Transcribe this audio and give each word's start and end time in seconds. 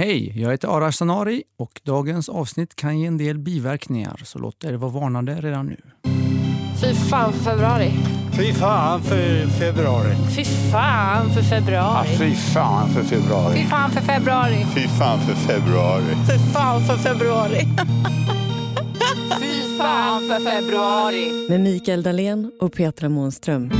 Hej, 0.00 0.32
jag 0.34 0.50
heter 0.50 0.68
Ara 0.68 0.92
Sanari 0.92 1.42
och 1.58 1.80
dagens 1.84 2.28
avsnitt 2.28 2.76
kan 2.76 3.00
ge 3.00 3.06
en 3.06 3.18
del 3.18 3.38
biverkningar 3.38 4.20
så 4.24 4.38
låt 4.38 4.64
er 4.64 4.72
vara 4.72 4.90
varnade 4.90 5.40
redan 5.40 5.66
nu. 5.66 5.76
Fy 6.80 6.94
fan 6.94 7.32
för 7.32 7.40
februari. 7.40 7.92
Fy 8.32 8.52
fan 8.52 9.02
för 9.02 9.46
februari. 9.46 10.14
Fy 10.36 10.44
fan 10.44 11.30
för 11.30 11.42
februari. 11.42 12.06
Fy 12.18 12.34
fan 12.34 12.88
för 12.90 13.02
februari. 13.02 13.56
Fy 13.56 13.64
fan 13.64 13.90
för 13.90 14.00
februari. 14.00 14.66
Fy 14.74 14.88
fan 14.88 15.20
för 15.20 15.34
februari. 15.34 16.04
Fy 16.26 16.38
fan 16.52 16.80
för 16.80 16.96
februari. 16.96 17.66
fy 19.40 19.78
fan 19.78 20.28
för 20.28 20.50
februari. 20.50 21.48
Med 21.48 21.60
Mikael 21.60 22.02
Dahlén 22.02 22.52
och 22.60 22.72
Petra 22.72 23.08
Månström. 23.08 23.70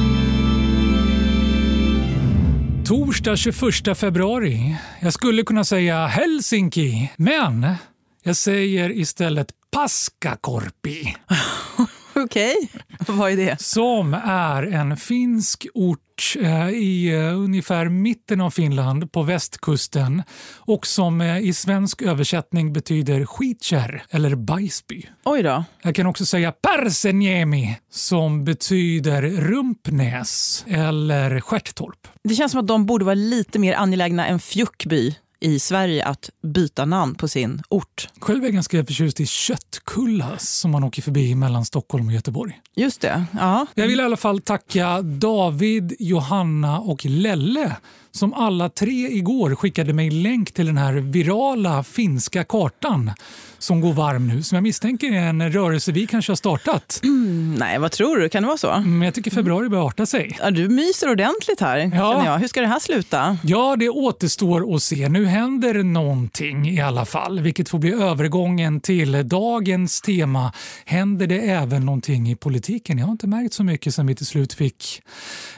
Torsdag 2.90 3.36
21 3.36 3.98
februari. 3.98 4.76
Jag 5.00 5.12
skulle 5.12 5.42
kunna 5.42 5.64
säga 5.64 6.06
Helsinki, 6.06 7.10
men 7.16 7.74
jag 8.22 8.36
säger 8.36 8.90
istället 8.98 9.48
Paskakorpi. 9.70 11.16
Okej, 12.24 12.70
vad 13.08 13.32
är 13.32 13.36
det? 13.36 13.60
Som 13.60 14.14
är 14.24 14.62
en 14.62 14.96
finsk 14.96 15.66
ort 15.74 16.36
eh, 16.40 16.68
i 16.68 17.14
eh, 17.14 17.38
ungefär 17.38 17.88
mitten 17.88 18.40
av 18.40 18.50
Finland 18.50 19.12
på 19.12 19.22
västkusten 19.22 20.22
och 20.56 20.86
som 20.86 21.20
eh, 21.20 21.38
i 21.38 21.52
svensk 21.52 22.02
översättning 22.02 22.72
betyder 22.72 23.24
skitkärr 23.24 24.02
eller 24.10 24.34
bajsby. 24.34 25.06
Oj 25.24 25.42
då. 25.42 25.64
Jag 25.82 25.94
kan 25.94 26.06
också 26.06 26.26
säga 26.26 26.52
Perseniemi 26.52 27.78
som 27.90 28.44
betyder 28.44 29.22
rumpnäs 29.22 30.64
eller 30.68 31.40
stjärttorp. 31.40 32.08
Det 32.24 32.34
känns 32.34 32.52
som 32.52 32.60
att 32.60 32.66
de 32.66 32.86
borde 32.86 33.04
vara 33.04 33.14
lite 33.14 33.58
mer 33.58 33.74
angelägna 33.74 34.26
än 34.26 34.40
Fjuckby 34.40 35.16
i 35.40 35.58
Sverige 35.58 36.04
att 36.04 36.30
byta 36.42 36.84
namn 36.84 37.14
på 37.14 37.28
sin 37.28 37.62
ort. 37.68 38.08
Själv 38.20 38.42
är 38.42 38.46
jag 38.46 38.54
ganska 38.54 38.84
förtjust 38.84 39.20
i 39.20 39.26
Köttkullas 39.26 40.50
som 40.50 40.70
man 40.70 40.84
åker 40.84 41.02
förbi 41.02 41.34
mellan 41.34 41.64
Stockholm 41.64 42.06
och 42.06 42.12
Göteborg. 42.12 42.60
Just 42.76 43.00
det. 43.00 43.24
Ja. 43.32 43.66
Jag 43.74 43.88
vill 43.88 44.00
i 44.00 44.02
alla 44.02 44.16
fall 44.16 44.40
tacka 44.40 45.02
David, 45.02 45.96
Johanna 45.98 46.78
och 46.78 47.04
Lelle 47.04 47.76
som 48.12 48.34
alla 48.34 48.68
tre 48.68 49.08
igår 49.08 49.54
skickade 49.54 49.92
mig 49.92 50.10
länk 50.10 50.52
till 50.52 50.66
den 50.66 50.78
här 50.78 50.92
virala 50.92 51.82
finska 51.82 52.44
kartan 52.44 53.10
som 53.58 53.80
går 53.80 53.92
varm 53.92 54.28
nu, 54.28 54.42
som 54.42 54.56
jag 54.56 54.62
misstänker 54.62 55.12
är 55.12 55.22
en 55.22 55.52
rörelse 55.52 55.92
vi 55.92 56.06
kanske 56.06 56.32
har 56.32 56.36
startat. 56.36 57.00
Mm, 57.02 57.54
nej, 57.58 57.78
vad 57.78 57.92
tror 57.92 58.16
du? 58.16 58.28
Kan 58.28 58.42
det 58.42 58.46
vara 58.46 58.58
så? 58.58 58.80
Men 58.86 59.02
jag 59.02 59.14
tycker 59.14 59.30
februari 59.30 59.68
börjar 59.68 59.86
arta 59.86 60.06
sig. 60.06 60.36
Ja, 60.40 60.50
du 60.50 60.68
myser 60.68 61.10
ordentligt 61.10 61.60
här. 61.60 61.78
Ja. 61.94 62.24
Jag. 62.24 62.38
Hur 62.38 62.48
ska 62.48 62.60
det 62.60 62.66
här 62.66 62.80
sluta? 62.80 63.38
Ja, 63.42 63.76
det 63.76 63.88
återstår 63.88 64.74
att 64.74 64.82
se. 64.82 65.08
Nu 65.08 65.26
händer 65.26 65.82
någonting 65.82 66.68
i 66.68 66.80
alla 66.80 67.04
fall, 67.04 67.40
vilket 67.40 67.68
får 67.68 67.78
bli 67.78 67.92
övergången 67.92 68.80
till 68.80 69.28
dagens 69.28 70.00
tema. 70.00 70.52
Händer 70.84 71.26
det 71.26 71.38
även 71.38 71.86
någonting 71.86 72.30
i 72.30 72.36
politiken? 72.36 72.98
Jag 72.98 73.06
har 73.06 73.12
inte 73.12 73.26
märkt 73.26 73.54
så 73.54 73.64
mycket 73.64 73.94
sen 73.94 74.06
vi 74.06 74.14
till 74.14 74.26
slut 74.26 74.52
fick 74.52 75.02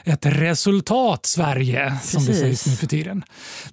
ett 0.03 0.25
resultat, 0.25 1.25
Sverige, 1.25 1.89
Precis. 1.89 2.11
som 2.11 2.25
det 2.25 2.33
sägs 2.43 2.67
nu 2.67 2.75
för 2.75 2.87
tiden. 2.87 3.23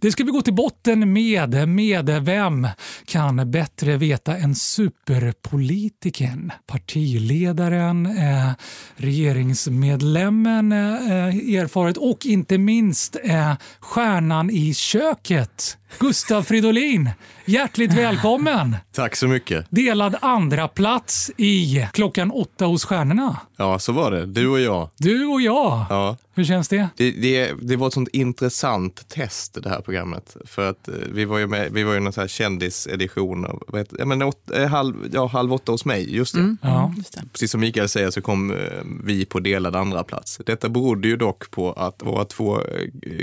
Det 0.00 0.12
ska 0.12 0.24
vi 0.24 0.30
gå 0.30 0.42
till 0.42 0.54
botten 0.54 1.12
med. 1.12 1.68
Med 1.68 2.10
vem 2.24 2.68
kan 3.04 3.50
bättre 3.50 3.96
veta 3.96 4.36
än 4.36 4.54
superpolitiken? 4.54 6.52
Partiledaren, 6.66 8.06
eh, 8.06 8.50
regeringsmedlemmen, 8.96 10.72
eh, 10.72 11.58
erfaret 11.60 11.96
och 11.96 12.26
inte 12.26 12.58
minst 12.58 13.16
eh, 13.24 13.54
stjärnan 13.80 14.50
i 14.50 14.74
köket. 14.74 15.76
Gustav 15.98 16.42
Fridolin, 16.42 17.10
hjärtligt 17.44 17.92
välkommen! 17.92 18.76
Tack 18.92 19.16
så 19.16 19.28
mycket. 19.28 19.66
Delad 19.70 20.16
andra 20.20 20.68
plats 20.68 21.30
i 21.36 21.86
Klockan 21.92 22.30
åtta 22.30 22.64
hos 22.64 22.84
stjärnorna. 22.84 23.40
Ja, 23.56 23.78
så 23.78 23.92
var 23.92 24.10
det. 24.10 24.26
Du 24.26 24.48
och 24.48 24.60
jag. 24.60 24.88
Du 24.98 25.26
och 25.26 25.40
jag. 25.40 25.86
Ja. 25.90 26.16
Hur 26.34 26.44
känns 26.44 26.68
det? 26.68 26.88
Det, 26.96 27.10
det? 27.10 27.52
det, 27.62 27.76
var 27.76 27.86
ett 27.86 27.92
sånt 27.92 28.08
intressant 28.12 29.08
test 29.08 29.58
det 29.62 29.68
här 29.68 29.80
programmet. 29.80 30.36
För 30.44 30.70
att 30.70 30.88
eh, 30.88 30.94
vi 31.12 31.24
var 31.24 31.38
ju 31.38 31.46
med, 31.46 31.72
vi 31.72 31.82
var 31.82 31.94
ju 31.94 32.00
någon 32.00 32.12
sån 32.12 32.20
här 32.20 32.28
kändisedition 32.28 33.44
av, 33.44 33.62
vad 33.68 33.80
heter, 33.80 33.96
ja, 33.98 34.04
men 34.04 34.22
åt, 34.22 34.50
eh, 34.50 34.66
halv, 34.66 34.94
ja, 35.12 35.26
halv 35.26 35.52
åtta 35.52 35.72
hos 35.72 35.84
mig, 35.84 36.16
just 36.16 36.34
det. 36.34 36.40
Mm. 36.40 36.58
Ja. 36.62 36.94
Just 36.96 37.12
det. 37.12 37.22
Precis 37.32 37.50
som 37.50 37.60
Mikael 37.60 37.88
säger 37.88 38.10
så 38.10 38.22
kom 38.22 38.50
eh, 38.50 38.56
vi 39.04 39.24
på 39.24 39.40
delad 39.40 39.76
andra 39.76 40.04
plats. 40.04 40.40
Detta 40.46 40.68
berodde 40.68 41.08
ju 41.08 41.16
dock 41.16 41.50
på 41.50 41.72
att 41.72 42.02
våra 42.02 42.24
två 42.24 42.60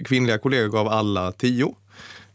kvinnliga 0.06 0.38
kollegor 0.38 0.70
gav 0.70 0.88
alla 0.88 1.32
tio. 1.32 1.74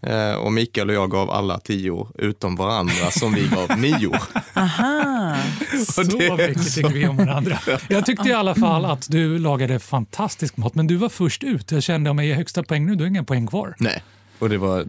Eh, 0.03 0.35
och 0.35 0.53
Mikael 0.53 0.89
och 0.89 0.95
jag 0.95 1.11
gav 1.11 1.31
alla 1.31 1.59
tio 1.59 2.09
utom 2.19 2.57
varandra 2.57 3.11
som 3.11 3.35
vi 3.35 3.49
gav 3.49 3.71
nio. 3.79 4.19
Aha. 4.55 5.37
så 5.87 6.03
mycket 6.03 6.75
tycker 6.75 6.93
vi 6.93 7.07
om 7.07 7.17
varandra. 7.17 7.59
Jag 7.89 8.07
tyckte 8.07 8.29
i 8.29 8.33
alla 8.33 8.55
fall 8.55 8.85
att 8.85 9.11
du 9.11 9.39
lagade 9.39 9.79
fantastisk 9.79 10.57
mat, 10.57 10.75
men 10.75 10.87
du 10.87 10.97
var 10.97 11.09
först 11.09 11.43
ut. 11.43 11.73
Jag 11.73 11.83
kände 11.83 12.11
om 12.11 12.19
jag 12.19 12.27
ger 12.27 12.35
högsta 12.35 12.63
poäng 12.63 12.87
nu, 12.87 12.95
du 12.95 13.05
har 13.05 13.09
inga 13.09 13.25
poäng 13.25 13.47
kvar. 13.47 13.75
Nej, 13.79 14.03
och 14.39 14.49
det 14.49 14.59
var, 14.59 14.87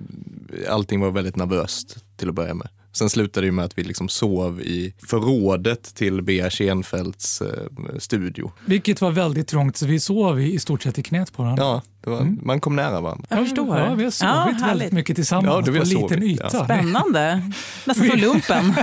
allting 0.70 1.00
var 1.00 1.12
väldigt 1.12 1.36
nervöst 1.36 1.98
till 2.18 2.30
att 2.30 2.36
börja 2.36 2.54
med. 2.54 2.70
Sen 2.94 3.10
slutade 3.10 3.48
det 3.48 3.52
med 3.52 3.66
att 3.66 3.78
vi 3.78 3.84
liksom 3.84 4.10
sov 4.10 4.62
i 4.62 4.94
förrådet 5.10 5.96
till 5.96 6.22
Bea 6.22 6.50
Schenfeldts 6.50 7.42
eh, 7.42 7.48
studio. 8.00 8.52
Vilket 8.66 9.02
var 9.02 9.12
väldigt 9.12 9.48
trångt, 9.48 9.78
så 9.78 9.86
vi 9.86 10.00
sov 10.00 10.42
i, 10.42 10.54
i 10.54 10.60
stort 10.60 10.84
sett 10.84 11.00
i 11.00 11.04
knät 11.04 11.34
på 11.34 11.44
varandra. 11.44 11.64
Ja, 11.64 11.82
var, 12.10 12.22
mm. 12.22 12.40
man 12.44 12.60
kom 12.60 12.76
nära 12.76 13.02
varandra. 13.02 13.26
Jag 13.30 13.40
förstår. 13.40 13.78
Ja, 13.78 13.94
vi 13.94 14.04
har 14.04 14.12
sovit 14.12 14.58
ja, 14.60 14.68
väldigt 14.68 14.92
mycket 14.92 15.16
tillsammans 15.16 15.68
ja, 15.68 15.74
på 15.74 15.78
en 15.78 15.90
liten 15.90 16.24
yta. 16.24 16.50
Ja. 16.54 16.64
Spännande. 16.64 17.42
Nästan 17.86 18.08
som 18.08 18.20
lumpen. 18.20 18.74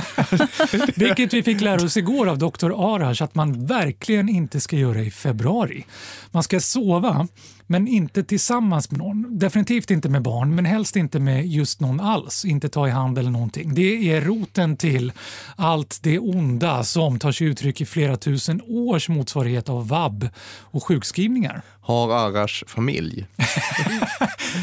Vilket 0.97 1.35
vi 1.35 1.43
fick 1.43 1.61
lära 1.61 1.85
oss 1.85 1.97
igår 1.97 2.27
av 2.29 2.39
Dr. 2.39 2.95
Arash 2.95 3.23
att 3.23 3.35
man 3.35 3.67
verkligen 3.67 4.29
inte 4.29 4.61
ska 4.61 4.77
göra 4.77 5.01
i 5.01 5.11
februari. 5.11 5.85
Man 6.31 6.43
ska 6.43 6.61
sova 6.61 7.27
men 7.71 7.89
inte 7.89 8.25
tillsammans 8.25 8.91
med 8.91 8.99
någon. 8.99 9.39
Definitivt 9.39 9.91
inte 9.91 10.09
med 10.09 10.23
barn, 10.23 10.55
men 10.55 10.65
helst 10.65 10.97
inte 10.97 11.21
med 11.21 11.47
just 11.47 11.81
någon 11.81 12.01
alls. 12.01 12.45
Inte 12.45 12.69
ta 12.69 12.89
i 12.89 12.91
hand 12.91 13.19
eller 13.19 13.31
någonting. 13.31 13.75
Det 13.75 14.13
är 14.13 14.21
roten 14.21 14.77
till 14.77 15.13
allt 15.57 15.99
det 16.03 16.19
onda 16.19 16.85
som 16.85 17.19
tar 17.19 17.33
sig 17.33 17.47
uttryck 17.47 17.81
i 17.81 17.87
flera 17.87 18.17
tusen 18.17 18.61
års 18.69 19.09
motsvarighet 19.09 19.69
av 19.69 19.89
vab 19.89 20.29
och 20.61 20.85
sjukskrivningar. 20.85 21.63
Har 21.81 22.13
Arash 22.13 22.65
familj? 22.67 23.10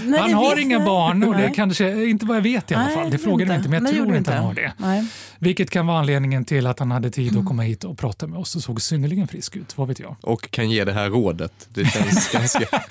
Nej, 0.05 0.19
han 0.19 0.33
har 0.33 0.59
inga 0.59 0.79
barn 0.79 1.23
och 1.23 1.35
det 1.35 1.51
kanske, 1.55 2.05
inte 2.05 2.25
vad 2.25 2.37
jag 2.37 2.41
vet 2.41 2.71
i 2.71 2.75
alla 2.75 2.89
fall. 2.89 3.11
Det 3.11 3.17
frågade 3.17 3.55
inte, 3.55 3.69
men 3.69 3.85
jag 3.85 3.93
tror 3.93 4.15
inte 4.15 4.31
han 4.31 4.43
har 4.43 4.53
det. 4.53 4.73
Nej. 4.77 5.05
Vilket 5.39 5.69
kan 5.69 5.87
vara 5.87 5.99
anledningen 5.99 6.45
till 6.45 6.67
att 6.67 6.79
han 6.79 6.91
hade 6.91 7.09
tid 7.09 7.37
att 7.37 7.45
komma 7.45 7.63
hit 7.63 7.83
och 7.83 7.97
prata 7.97 8.27
med 8.27 8.39
oss 8.39 8.55
och 8.55 8.61
såg 8.61 8.81
synnerligen 8.81 9.27
frisk 9.27 9.55
ut, 9.55 9.77
vad 9.77 9.87
vet 9.87 9.99
jag. 9.99 10.15
Och 10.21 10.51
kan 10.51 10.69
ge 10.69 10.83
det 10.83 10.93
här 10.93 11.09
rådet. 11.09 11.67
Det 11.69 11.85
känns 11.85 12.31
ganska... 12.33 12.81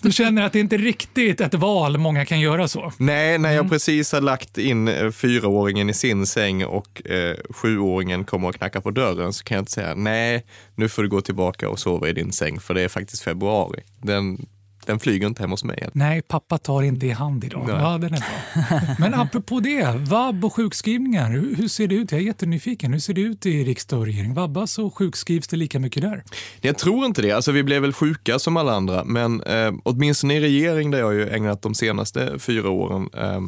Du 0.00 0.12
känner 0.12 0.42
att 0.42 0.52
det 0.52 0.60
inte 0.60 0.76
riktigt 0.76 1.40
ett 1.40 1.54
val 1.54 1.98
många 1.98 2.24
kan 2.24 2.40
göra 2.40 2.68
så? 2.68 2.92
Nej, 2.98 3.38
när 3.38 3.50
jag 3.50 3.58
mm. 3.58 3.70
precis 3.70 4.12
har 4.12 4.20
lagt 4.20 4.58
in 4.58 4.88
eh, 4.88 5.10
fyraåringen 5.10 5.90
i 5.90 5.94
sin 5.94 6.26
säng 6.26 6.64
och 6.64 7.10
eh, 7.10 7.36
sjuåringen 7.50 8.24
kommer 8.24 8.48
och 8.48 8.54
knackar 8.54 8.80
på 8.80 8.90
dörren 8.90 9.32
så 9.32 9.44
kan 9.44 9.54
jag 9.54 9.62
inte 9.62 9.72
säga 9.72 9.94
nej, 9.94 10.44
nu 10.74 10.88
får 10.88 11.02
du 11.02 11.08
gå 11.08 11.20
tillbaka 11.20 11.68
och 11.68 11.78
sova 11.78 12.08
i 12.08 12.12
din 12.12 12.32
säng 12.32 12.60
för 12.60 12.74
det 12.74 12.82
är 12.82 12.88
faktiskt 12.88 13.22
februari. 13.22 13.80
Den, 14.02 14.46
den 14.86 15.00
flyger 15.00 15.26
inte 15.26 15.42
hem 15.42 15.50
hos 15.50 15.64
mig. 15.64 15.88
Nej, 15.92 16.22
pappa 16.22 16.58
tar 16.58 16.82
inte 16.82 17.06
i 17.06 17.10
hand 17.10 17.44
idag. 17.44 17.64
Nej. 17.66 17.76
Ja, 17.76 17.98
den 17.98 18.14
är 18.14 18.18
bra. 18.18 18.94
Men 18.98 19.14
apropå 19.14 19.60
det, 19.60 19.94
vab 19.98 20.44
och 20.44 20.54
sjukskrivningar, 20.54 21.30
hur 21.30 21.68
ser 21.68 21.88
det 21.88 21.94
ut? 21.94 22.12
Jag 22.12 22.20
är 22.20 22.24
jättenyfiken. 22.24 22.92
Hur 22.92 23.00
ser 23.00 23.14
det 23.14 23.20
ut 23.20 23.46
i 23.46 23.64
riksdag 23.64 23.98
och 23.98 24.06
regering? 24.06 24.34
Vabbas 24.34 24.78
och 24.78 24.96
sjukskrivs 24.96 25.48
det 25.48 25.56
lika 25.56 25.78
mycket 25.78 26.02
där? 26.02 26.24
Jag 26.60 26.78
tror 26.78 27.06
inte 27.06 27.22
det. 27.22 27.32
Alltså, 27.32 27.52
vi 27.52 27.62
blev 27.62 27.82
väl 27.82 27.92
sjuka 27.92 28.38
som 28.38 28.56
alla 28.56 28.72
andra, 28.72 29.04
men 29.04 29.42
eh, 29.42 29.72
åtminstone 29.82 30.34
i 30.34 30.40
regering 30.40 30.90
där 30.90 30.98
jag 30.98 31.14
ju 31.14 31.28
ägnat 31.28 31.62
de 31.62 31.74
senaste 31.74 32.38
fyra 32.38 32.70
åren 32.70 33.08
eh, 33.14 33.40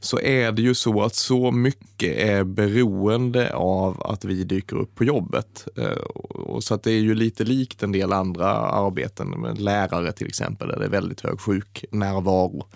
så 0.00 0.20
är 0.20 0.52
det 0.52 0.62
ju 0.62 0.74
så 0.74 1.02
att 1.02 1.14
så 1.14 1.50
mycket 1.50 2.18
är 2.18 2.44
beroende 2.44 3.54
av 3.54 4.02
att 4.02 4.24
vi 4.24 4.44
dyker 4.44 4.76
upp 4.76 4.94
på 4.94 5.04
jobbet. 5.04 5.68
Eh, 5.76 6.02
och 6.30 6.64
så 6.64 6.74
att 6.74 6.82
det 6.82 6.90
är 6.90 7.00
ju 7.00 7.14
lite 7.14 7.44
likt 7.44 7.82
en 7.82 7.92
del 7.92 8.12
andra 8.12 8.48
arbeten, 8.50 9.28
med 9.28 9.60
lärare 9.60 10.12
till 10.12 10.26
exempel, 10.26 10.68
där 10.68 10.78
det 10.78 10.84
är 10.84 10.90
väldigt 10.90 11.20
hög 11.20 11.40
sjuknärvaro. 11.40 12.66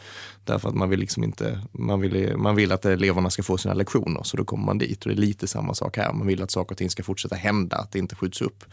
Därför 0.45 0.69
att 0.69 0.75
man 0.75 0.91
vill 0.91 1.01
liksom 1.01 1.25
inte, 1.25 1.61
man 1.73 2.01
vill, 2.01 2.37
man 2.37 2.57
vill 2.57 2.73
att 2.73 2.85
eleverna 2.85 3.31
ska 3.31 3.43
få 3.43 3.57
sina 3.57 3.75
lektioner, 3.75 4.23
så 4.23 4.37
då 4.37 4.45
kommer 4.45 4.65
man 4.65 4.79
dit. 4.79 5.03
Och 5.03 5.09
det 5.09 5.15
är 5.15 5.27
lite 5.27 5.47
samma 5.47 5.75
sak 5.75 5.97
här. 5.97 6.13
Man 6.13 6.27
vill 6.27 6.43
att 6.43 6.51
saker 6.51 6.75
och 6.75 6.79
ting 6.79 6.91
ska 6.91 7.03
fortsätta 7.03 7.37
hända, 7.37 7.77
att 7.77 7.93
det 7.93 7.99
inte 7.99 8.17
skjuts 8.17 8.43
upp. 8.43 8.65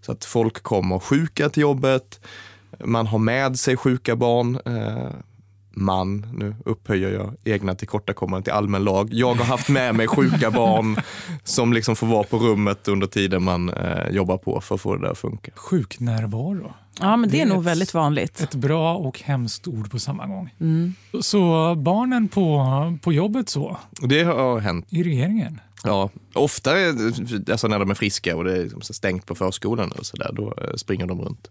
Så 0.00 0.12
att 0.12 0.24
folk 0.24 0.62
kommer 0.62 0.98
sjuka 0.98 1.48
till 1.48 1.60
jobbet, 1.60 2.20
man 2.84 3.06
har 3.06 3.18
med 3.18 3.58
sig 3.58 3.76
sjuka 3.76 4.16
barn. 4.16 4.58
Eh, 4.64 5.10
man, 5.72 6.26
nu 6.34 6.54
upphöjer 6.64 7.10
jag 7.12 7.34
egna 7.44 7.74
tillkortakommanden 7.74 8.42
till 8.42 8.52
allmän 8.52 8.84
lag. 8.84 9.08
Jag 9.12 9.34
har 9.34 9.44
haft 9.44 9.68
med 9.68 9.94
mig 9.94 10.06
sjuka 10.08 10.50
barn 10.60 10.96
som 11.44 11.72
liksom 11.72 11.96
får 11.96 12.06
vara 12.06 12.22
på 12.22 12.36
rummet 12.38 12.88
under 12.88 13.06
tiden 13.06 13.42
man 13.44 13.68
eh, 13.70 14.08
jobbar 14.10 14.36
på 14.38 14.60
för 14.60 14.74
att 14.74 14.80
få 14.80 14.96
det 14.96 15.02
där 15.02 15.10
att 15.12 15.18
funka. 15.18 15.52
Sjuknärvaro? 15.54 16.72
Ja, 17.00 17.16
men 17.16 17.30
det, 17.30 17.36
Det 17.36 17.40
är 17.42 17.46
är 17.46 17.48
nog 17.48 17.58
ett- 17.60 17.66
väldigt 17.66 17.94
vanligt. 17.94 18.40
Ett 18.40 18.54
bra 18.54 18.94
och 18.96 19.20
hemskt 19.20 19.68
ord 19.68 19.90
på 19.90 19.98
samma 19.98 20.26
gång. 20.26 20.54
Mm. 20.60 20.94
Så 21.20 21.74
barnen 21.74 22.28
på, 22.28 22.64
på 23.02 23.12
jobbet 23.12 23.48
så, 23.48 23.76
Det 24.02 24.22
har 24.22 24.58
hänt. 24.60 24.86
i 24.88 25.02
regeringen? 25.02 25.60
Ja, 25.84 26.10
ofta 26.34 26.70
alltså 27.50 27.68
när 27.68 27.78
de 27.78 27.90
är 27.90 27.94
friska 27.94 28.36
och 28.36 28.44
det 28.44 28.56
är 28.56 28.62
liksom 28.62 28.80
så 28.80 28.92
stängt 28.94 29.26
på 29.26 29.34
förskolan 29.34 29.92
och 29.92 30.06
så 30.06 30.16
där, 30.16 30.30
då 30.32 30.54
eh, 30.58 30.74
springer 30.76 31.06
de 31.06 31.20
runt. 31.20 31.50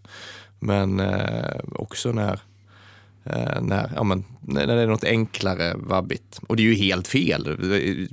Men 0.60 1.00
eh, 1.00 1.60
också 1.74 2.12
när, 2.12 2.40
när, 3.60 3.90
ja, 3.96 4.02
men, 4.04 4.24
när 4.40 4.66
det 4.66 4.72
är 4.72 4.86
något 4.86 5.04
enklare 5.04 5.74
vabbigt. 5.76 6.40
Och 6.46 6.56
det 6.56 6.62
är 6.62 6.64
ju 6.64 6.74
helt 6.74 7.08
fel. 7.08 7.56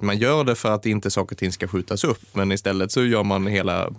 Man 0.01 0.17
gör 0.17 0.43
det 0.43 0.55
för 0.55 0.71
att 0.71 0.85
inte 0.85 1.11
saker 1.11 1.35
och 1.35 1.39
ting 1.39 1.51
ska 1.51 1.67
skjutas 1.67 2.03
upp, 2.03 2.21
men 2.33 2.51
istället 2.51 2.91
så 2.91 3.03
gör 3.05 3.23
man 3.23 3.47
hela 3.47 3.89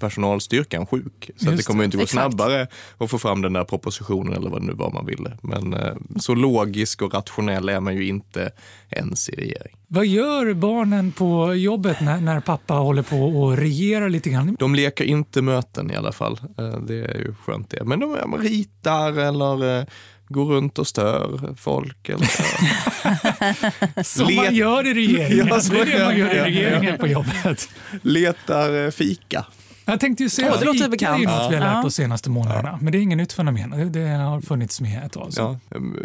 personalstyrkan 0.00 0.86
sjuk. 0.86 1.30
Så 1.36 1.50
det 1.50 1.66
kommer 1.66 1.80
det, 1.80 1.84
inte 1.84 1.96
gå 1.96 2.02
exakt. 2.02 2.12
snabbare 2.22 2.66
att 2.98 3.10
få 3.10 3.18
fram 3.18 3.42
den 3.42 3.52
där 3.52 3.64
propositionen 3.64 4.32
eller 4.32 4.50
vad 4.50 4.62
det 4.62 4.66
nu 4.66 4.72
var 4.72 4.90
man 4.90 5.06
ville. 5.06 5.38
Men 5.42 5.74
eh, 5.74 5.94
så 6.16 6.34
logisk 6.34 7.02
och 7.02 7.14
rationell 7.14 7.68
är 7.68 7.80
man 7.80 7.96
ju 7.96 8.06
inte 8.06 8.50
ens 8.90 9.28
i 9.28 9.32
regering. 9.32 9.76
Vad 9.88 10.06
gör 10.06 10.54
barnen 10.54 11.12
på 11.12 11.54
jobbet 11.54 12.00
när, 12.00 12.20
när 12.20 12.40
pappa 12.40 12.74
håller 12.74 13.02
på 13.02 13.16
och 13.16 13.56
regerar 13.56 14.08
lite 14.08 14.30
grann? 14.30 14.56
De 14.58 14.74
leker 14.74 15.04
inte 15.04 15.42
möten 15.42 15.90
i 15.90 15.96
alla 15.96 16.12
fall. 16.12 16.40
Eh, 16.58 16.78
Det 16.80 16.94
är 16.94 17.18
ju 17.18 17.34
skönt 17.44 17.70
det. 17.70 17.84
Men 17.84 18.00
de 18.00 18.38
ritar 18.38 19.18
eller 19.18 19.78
eh, 19.80 19.84
går 20.28 20.44
runt 20.44 20.78
och 20.78 20.86
stör 20.86 21.54
folk. 21.56 22.08
Eller 22.08 22.26
så. 22.26 22.42
Som 24.24 24.34
man 24.36 24.54
gör 24.54 24.86
i 24.86 24.94
regeringen. 24.94 25.46
Ja, 25.46 25.60
så 25.60 25.72
det 25.72 25.80
är 25.80 25.98
det 25.98 26.04
man 26.04 26.18
gör 26.18 26.34
i 26.34 26.40
regeringen 26.40 26.98
på 26.98 27.06
jobbet. 27.06 27.68
Letar 28.02 28.84
eh, 28.84 28.90
fika. 28.90 29.46
Jag 29.88 30.00
tänkte 30.00 30.22
ju 30.22 30.28
säga 30.28 30.48
Ja, 30.48 30.56
det 30.58 30.64
låter 30.64 30.78
fika 30.78 30.88
bekant. 30.90 31.20
är 31.20 31.24
något 31.26 31.50
vi 31.50 31.54
har 31.54 31.60
lärt 31.60 31.72
Ja. 31.72 31.78
oss 31.78 31.96
de 31.96 32.02
senaste 32.02 32.30
månaderna. 32.30 32.78
Men 32.82 32.92
det 32.92 32.98
är 32.98 33.02
inget 33.02 33.18
nytt 33.18 33.32
fenomen. 33.32 33.92
Det- 33.92 34.06
har 34.08 34.40
funnits 34.40 34.80
med 34.80 35.04
ett 35.06 35.12
tag. 35.12 35.32
Ja. 35.36 35.58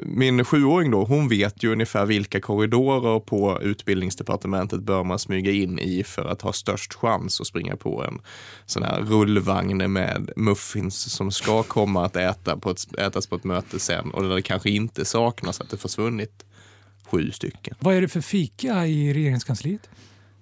Min 0.06 0.45
sjuåring 0.45 0.92
då, 0.92 1.04
hon 1.04 1.30
vet 1.30 1.63
ju 1.63 1.72
ungefär 1.72 2.06
vilka 2.06 2.39
korridorer 2.42 3.19
på 3.19 3.60
utbildningsdepartementet 3.62 4.80
bör 4.81 5.04
man 5.04 5.19
smyga 5.19 5.51
in 5.51 5.80
i 5.80 6.04
för 6.04 6.25
att 6.25 6.42
ha 6.42 6.54
störst 6.54 6.94
chans 6.94 7.42
att 7.42 7.48
springa 7.48 7.75
på 7.75 8.04
en 8.04 8.19
sån 8.66 8.83
här 8.83 9.01
rullvagn 9.01 9.92
med 9.94 10.31
muffins 10.36 10.95
som 11.13 11.31
ska 11.31 11.63
komma 11.63 12.06
att 12.06 12.16
äta 12.16 12.57
på 12.57 12.69
ett, 12.72 12.95
ätas 13.00 13.27
på 13.27 13.36
ett 13.36 13.44
möte 13.44 13.80
sen 13.80 14.12
och 14.12 14.24
där 14.24 14.36
det 14.36 14.42
kanske 14.42 14.69
inte 14.69 15.06
saknas 15.06 15.62
att 15.62 15.69
det 15.69 15.77
försvunnit 15.77 16.45
sju 17.12 17.31
stycken. 17.31 17.75
Vad 17.80 17.95
är 17.95 18.01
det 18.01 18.07
för 18.07 18.22
fika 18.22 18.88
i 18.88 19.13
regeringskansliet? 19.13 19.89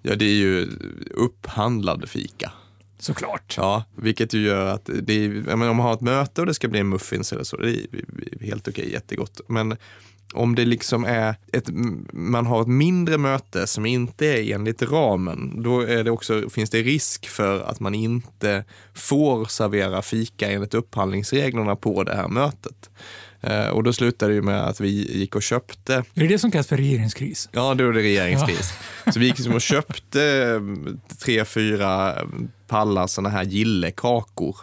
Ja, 0.02 0.16
det 0.16 0.26
är 0.26 0.36
ju 0.36 0.68
upphandlad 1.16 2.10
fika. 2.10 2.52
Såklart. 3.00 3.54
Ja, 3.58 3.84
vilket 3.96 4.34
ju 4.34 4.42
gör 4.42 4.66
att 4.66 4.90
det 5.04 5.26
är, 5.26 5.30
menar, 5.30 5.70
om 5.70 5.78
man 5.78 5.86
har 5.86 5.94
ett 5.94 6.02
möte 6.02 6.42
och 6.42 6.48
det 6.48 6.54
ska 6.54 6.68
bli 6.68 6.80
en 6.80 6.90
muffins 6.90 7.34
eller 7.34 7.44
så, 7.44 7.58
det 7.58 7.72
är 7.72 7.88
helt 8.42 8.68
okej, 8.68 8.92
jättegott. 8.92 9.42
Men 9.48 9.78
om 10.34 10.56
det 10.56 10.66
liksom 10.66 11.06
är 11.06 11.36
ett, 11.54 11.70
man 12.14 12.46
har 12.46 12.62
ett 12.62 12.68
mindre 12.68 13.18
möte 13.18 13.68
som 13.68 13.86
inte 13.86 14.26
är 14.26 14.56
enligt 14.56 14.82
ramen, 14.82 15.64
då 15.64 15.82
är 15.82 16.04
det 16.04 16.12
också, 16.12 16.50
finns 16.50 16.70
det 16.70 16.82
risk 16.82 17.30
för 17.30 17.62
att 17.62 17.80
man 17.80 17.96
inte 17.96 18.64
får 18.94 19.46
servera 19.46 20.02
fika 20.02 20.52
enligt 20.52 20.74
upphandlingsreglerna 20.74 21.76
på 21.76 22.04
det 22.04 22.16
här 22.16 22.28
mötet. 22.28 22.90
Eh, 23.42 23.68
och 23.68 23.84
då 23.84 23.94
slutade 23.94 24.32
det 24.32 24.36
ju 24.36 24.42
med 24.42 24.64
att 24.68 24.80
vi 24.80 25.18
gick 25.18 25.36
och 25.36 25.44
köpte 25.44 25.94
Är 25.96 26.04
det 26.14 26.28
det 26.28 26.40
som 26.40 26.52
kallas 26.52 26.68
för 26.68 26.78
regeringskris? 26.78 27.50
Ja, 27.52 27.74
då 27.74 27.84
är 27.88 27.92
det 27.94 28.00
regeringskris. 28.00 28.74
Så 29.14 29.20
vi 29.20 29.26
gick 29.26 29.38
liksom 29.38 29.54
och 29.54 29.62
köpte 29.62 30.24
eh, 30.24 30.94
tre, 31.18 31.46
fyra 31.46 32.16
pallar 32.68 33.08
såna 33.08 33.30
här 33.30 33.44
gillekakor. 33.44 34.56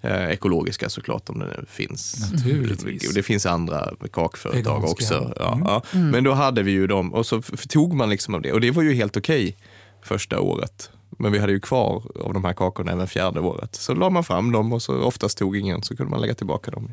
Eh, 0.00 0.30
ekologiska 0.30 0.88
såklart 0.88 1.28
om 1.28 1.38
det 1.38 1.46
nu 1.46 1.64
finns. 1.68 2.32
Naturligtvis. 2.32 3.08
Och 3.08 3.14
det 3.14 3.22
finns 3.22 3.46
andra 3.46 3.90
kakföretag 4.12 4.74
Veganska. 4.80 4.88
också. 4.92 5.32
Ja, 5.38 5.52
Mm. 5.52 5.64
ja. 5.66 5.82
Men 5.92 6.24
då 6.24 6.32
hade 6.32 6.62
vi 6.62 6.70
ju 6.72 6.86
dem 6.86 7.14
och 7.14 7.26
så 7.26 7.42
tog 7.68 7.94
man 7.94 8.10
liksom 8.10 8.34
av 8.34 8.42
det. 8.42 8.52
Och 8.52 8.60
det 8.60 8.70
var 8.70 8.82
ju 8.82 8.94
helt 8.94 9.16
okej 9.16 9.56
första 10.02 10.40
året. 10.40 10.90
Men 11.18 11.32
vi 11.32 11.38
hade 11.38 11.52
ju 11.52 11.60
kvar 11.60 12.02
av 12.24 12.32
de 12.34 12.44
här 12.44 12.52
kakorna 12.52 12.92
även 12.92 13.06
fjärde 13.08 13.40
året. 13.40 13.74
Så 13.74 13.94
la 13.94 14.10
man 14.10 14.24
fram 14.24 14.52
dem 14.52 14.72
och 14.72 14.82
så 14.82 15.02
oftast 15.02 15.38
tog 15.38 15.56
ingen 15.56 15.82
så 15.82 15.96
kunde 15.96 16.10
man 16.10 16.20
lägga 16.20 16.34
tillbaka 16.34 16.70
dem. 16.70 16.92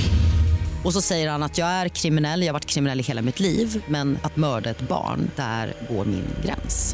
Och 0.83 0.93
så 0.93 1.01
säger 1.01 1.29
han 1.29 1.43
att 1.43 1.57
jag 1.57 1.67
är 1.67 1.87
kriminell, 1.87 2.41
jag 2.41 2.47
har 2.47 2.53
varit 2.53 2.65
kriminell 2.65 2.99
i 2.99 3.03
hela 3.03 3.21
mitt 3.21 3.39
liv 3.39 3.83
men 3.87 4.17
att 4.21 4.35
mörda 4.35 4.69
ett 4.69 4.81
barn, 4.81 5.31
där 5.35 5.73
går 5.89 6.05
min 6.05 6.25
gräns. 6.45 6.93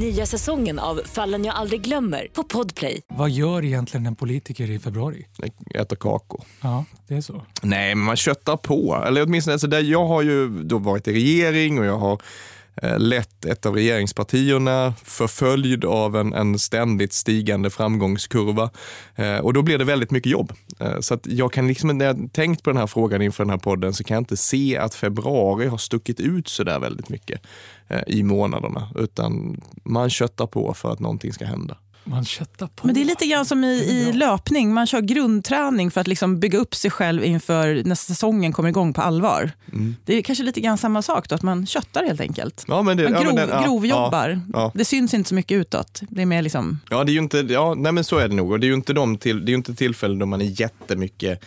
Nya 0.00 0.26
säsongen 0.26 0.78
av 0.78 1.00
Fallen 1.04 1.44
jag 1.44 1.54
aldrig 1.54 1.80
glömmer 1.80 2.26
på 2.32 2.44
Podplay. 2.44 3.00
Vad 3.08 3.30
gör 3.30 3.64
egentligen 3.64 4.06
en 4.06 4.16
politiker 4.16 4.70
i 4.70 4.78
februari? 4.78 5.26
Äter 5.74 5.96
kakor. 5.96 6.44
Ja, 6.60 6.84
det 7.08 7.14
är 7.14 7.20
så. 7.20 7.42
Nej, 7.62 7.94
men 7.94 8.04
man 8.04 8.16
köttar 8.16 8.56
på. 8.56 9.04
Eller 9.06 9.22
åtminstone, 9.22 9.52
alltså 9.52 9.66
där, 9.66 9.80
jag 9.80 10.06
har 10.06 10.22
ju 10.22 10.62
då 10.62 10.78
varit 10.78 11.08
i 11.08 11.12
regering 11.12 11.78
och 11.78 11.84
jag 11.84 11.98
har 11.98 12.22
Eh, 12.82 12.98
lett 12.98 13.44
ett 13.44 13.66
av 13.66 13.74
regeringspartierna 13.74 14.94
förföljd 15.04 15.84
av 15.84 16.16
en, 16.16 16.32
en 16.32 16.58
ständigt 16.58 17.12
stigande 17.12 17.70
framgångskurva. 17.70 18.70
Eh, 19.14 19.36
och 19.36 19.52
då 19.52 19.62
blir 19.62 19.78
det 19.78 19.84
väldigt 19.84 20.10
mycket 20.10 20.32
jobb. 20.32 20.52
Eh, 20.80 21.00
så 21.00 21.14
att 21.14 21.26
jag 21.26 21.52
kan 21.52 21.68
liksom, 21.68 21.98
när 21.98 22.04
jag 22.04 22.32
tänkt 22.32 22.62
på 22.62 22.70
den 22.70 22.76
här 22.76 22.86
frågan 22.86 23.22
inför 23.22 23.44
den 23.44 23.50
här 23.50 23.58
podden 23.58 23.94
så 23.94 24.04
kan 24.04 24.14
jag 24.14 24.20
inte 24.20 24.36
se 24.36 24.78
att 24.78 24.94
februari 24.94 25.66
har 25.66 25.78
stuckit 25.78 26.20
ut 26.20 26.48
så 26.48 26.64
där 26.64 26.78
väldigt 26.78 27.08
mycket 27.08 27.40
eh, 27.88 28.02
i 28.06 28.22
månaderna. 28.22 28.88
Utan 28.94 29.60
man 29.84 30.10
köttar 30.10 30.46
på 30.46 30.74
för 30.74 30.92
att 30.92 31.00
någonting 31.00 31.32
ska 31.32 31.44
hända. 31.44 31.76
Man 32.06 32.24
köttar 32.24 32.66
på. 32.66 32.86
Men 32.86 32.94
det 32.94 33.00
är 33.00 33.04
lite 33.04 33.26
grann 33.26 33.44
som 33.46 33.64
i, 33.64 33.68
i 33.68 34.12
löpning. 34.12 34.74
Man 34.74 34.86
kör 34.86 35.00
grundträning 35.00 35.90
för 35.90 36.00
att 36.00 36.06
liksom 36.06 36.40
bygga 36.40 36.58
upp 36.58 36.74
sig 36.74 36.90
själv 36.90 37.24
inför 37.24 37.82
när 37.84 37.94
säsongen 37.94 38.52
kommer 38.52 38.68
igång 38.68 38.92
på 38.92 39.00
allvar. 39.02 39.50
Mm. 39.72 39.96
Det 40.04 40.14
är 40.18 40.22
kanske 40.22 40.44
lite 40.44 40.60
grann 40.60 40.78
samma 40.78 41.02
sak 41.02 41.28
då, 41.28 41.34
att 41.34 41.42
man 41.42 41.66
köttar 41.66 42.04
helt 42.04 42.20
enkelt. 42.20 42.64
Ja, 42.68 42.82
men 42.82 42.96
det, 42.96 43.02
Man 43.04 43.12
ja, 43.12 43.20
grov, 43.20 43.34
men 43.34 43.48
den- 43.48 43.58
ja, 43.58 43.64
grovjobbar. 43.66 44.40
ja. 44.52 44.72
Det 44.74 44.84
syns 44.84 45.14
inte 45.14 45.28
så 45.28 45.34
mycket 45.34 45.54
utåt. 45.56 46.00
Det 46.08 46.22
är 46.22 46.26
mer 46.26 46.42
liksom... 46.42 46.80
Ja, 46.90 47.04
det 47.04 47.10
är 47.10 47.14
ju 47.14 47.18
inte, 47.20 47.38
ja, 47.38 47.74
nej 47.74 47.92
men 47.92 48.04
så 48.04 48.18
är 48.18 48.28
det 48.28 48.34
nog. 48.34 48.52
Och 48.52 48.60
det 48.60 48.66
är 48.66 48.68
ju 48.68 48.74
inte, 48.74 48.92
de 48.92 49.18
till, 49.18 49.44
det 49.44 49.52
är 49.52 49.54
inte 49.54 49.74
tillfällen 49.74 50.18
då 50.18 50.26
man 50.26 50.40
är 50.42 50.60
jättemycket 50.60 51.44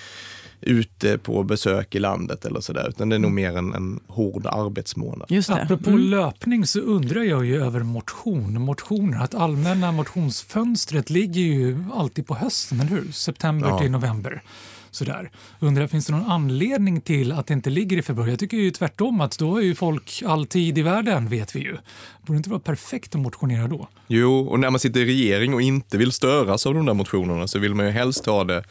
ute 0.61 1.17
på 1.17 1.43
besök 1.43 1.95
i 1.95 1.99
landet 1.99 2.45
eller 2.45 2.59
sådär, 2.61 2.89
utan 2.89 3.09
det 3.09 3.15
är 3.15 3.19
nog 3.19 3.31
mer 3.31 3.57
en, 3.57 3.73
en 3.73 3.99
hård 4.07 4.45
arbetsmånad. 4.45 5.27
Just 5.31 5.49
det. 5.49 5.61
Apropå 5.63 5.89
Mm. 5.89 6.01
löpning 6.01 6.65
så 6.65 6.79
undrar 6.79 7.21
jag 7.23 7.45
ju 7.45 7.63
över 7.63 7.83
motion. 7.83 8.61
Motioner, 8.61 9.23
att 9.23 9.35
allmänna 9.35 9.91
motionsfönstret 9.91 11.09
ligger 11.09 11.41
ju 11.41 11.83
alltid 11.93 12.27
på 12.27 12.35
hösten, 12.35 12.79
eller 12.81 12.89
hur? 12.91 13.11
September 13.11 13.69
Ja. 13.69 13.79
till 13.79 13.91
november. 13.91 14.41
Sådär. 14.91 15.31
Undrar, 15.59 15.87
finns 15.87 16.05
det 16.05 16.13
någon 16.13 16.31
anledning 16.31 17.01
till 17.01 17.31
att 17.31 17.47
det 17.47 17.53
inte 17.53 17.69
ligger 17.69 17.97
i 17.97 18.01
februari? 18.01 18.29
Jag 18.29 18.39
tycker 18.39 18.57
ju 18.57 18.71
tvärtom 18.71 19.21
att 19.21 19.39
då 19.39 19.57
är 19.57 19.61
ju 19.61 19.75
folk 19.75 20.23
all 20.25 20.45
tid 20.47 20.77
i 20.77 20.81
världen, 20.81 21.29
vet 21.29 21.55
vi 21.55 21.59
ju. 21.59 21.71
Borde 22.21 22.33
det 22.33 22.37
inte 22.37 22.49
vara 22.49 22.59
perfekt 22.59 23.15
att 23.15 23.21
motionera 23.21 23.67
då? 23.67 23.87
Jo, 24.07 24.39
och 24.47 24.59
när 24.59 24.69
man 24.69 24.79
sitter 24.79 24.99
i 24.99 25.05
regering 25.05 25.53
och 25.53 25.61
inte 25.61 25.97
vill 25.97 26.11
störas 26.11 26.65
av 26.65 26.73
de 26.73 26.85
där 26.85 26.93
motionerna 26.93 27.47
så 27.47 27.59
vill 27.59 27.75
man 27.75 27.85
ju 27.85 27.91
helst 27.91 28.25
ha 28.25 28.43
det 28.43 28.63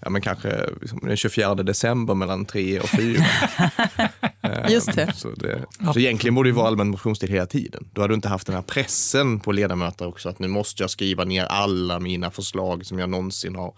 Ja, 0.00 0.10
men 0.10 0.22
kanske 0.22 0.70
liksom 0.80 1.00
den 1.02 1.16
24 1.16 1.54
december 1.54 2.14
mellan 2.14 2.44
tre 2.44 2.80
och 2.80 2.88
fyra. 2.88 3.24
Eh, 4.42 4.72
Just 4.72 4.94
det. 4.94 5.12
Så, 5.14 5.28
det, 5.30 5.64
så 5.92 5.98
egentligen 5.98 6.34
borde 6.34 6.48
det 6.48 6.54
vara 6.54 6.66
allmän 6.66 6.88
motionstid 6.88 7.30
hela 7.30 7.46
tiden. 7.46 7.88
Då 7.92 8.00
hade 8.00 8.12
du 8.12 8.14
inte 8.14 8.28
haft 8.28 8.46
den 8.46 8.56
här 8.56 8.62
pressen 8.62 9.40
på 9.40 9.52
ledamöter 9.52 10.06
också 10.06 10.28
att 10.28 10.38
nu 10.38 10.48
måste 10.48 10.82
jag 10.82 10.90
skriva 10.90 11.24
ner 11.24 11.44
alla 11.44 12.00
mina 12.00 12.30
förslag 12.30 12.86
som 12.86 12.98
jag 12.98 13.10
någonsin 13.10 13.56
har 13.56 13.74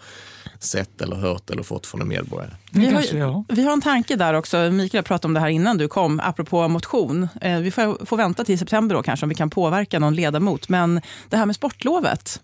sett 0.59 1.01
eller 1.01 1.17
hört 1.17 1.51
eller 1.51 1.63
fått 1.63 1.87
från 1.87 2.01
en 2.01 2.09
medborgare. 2.09 2.51
Vi 2.71 2.87
har, 2.91 3.55
vi 3.55 3.65
har 3.65 3.73
en 3.73 3.81
tanke 3.81 4.17
där 4.17 4.35
också. 4.35 4.71
Mikael 4.71 5.05
pratade 5.05 5.27
om 5.31 5.35
det 5.35 5.41
här 5.41 5.49
innan 5.49 5.79
du 5.79 5.89
kom, 5.89 6.21
apropå 6.21 6.69
motion. 6.69 7.29
Eh, 7.41 7.59
vi 7.59 7.71
får, 7.71 8.07
får 8.07 8.17
vänta 8.17 8.45
till 8.45 8.59
september 8.59 8.95
då 8.95 9.03
kanske 9.03 9.27
om 9.27 9.29
vi 9.29 9.35
kan 9.35 9.51
påverka 9.51 9.99
någon 9.99 10.15
ledamot. 10.15 10.69
Men 10.69 11.01
det 11.29 11.37
här 11.37 11.47
med 11.47 11.57
sportlovet. 11.57 12.41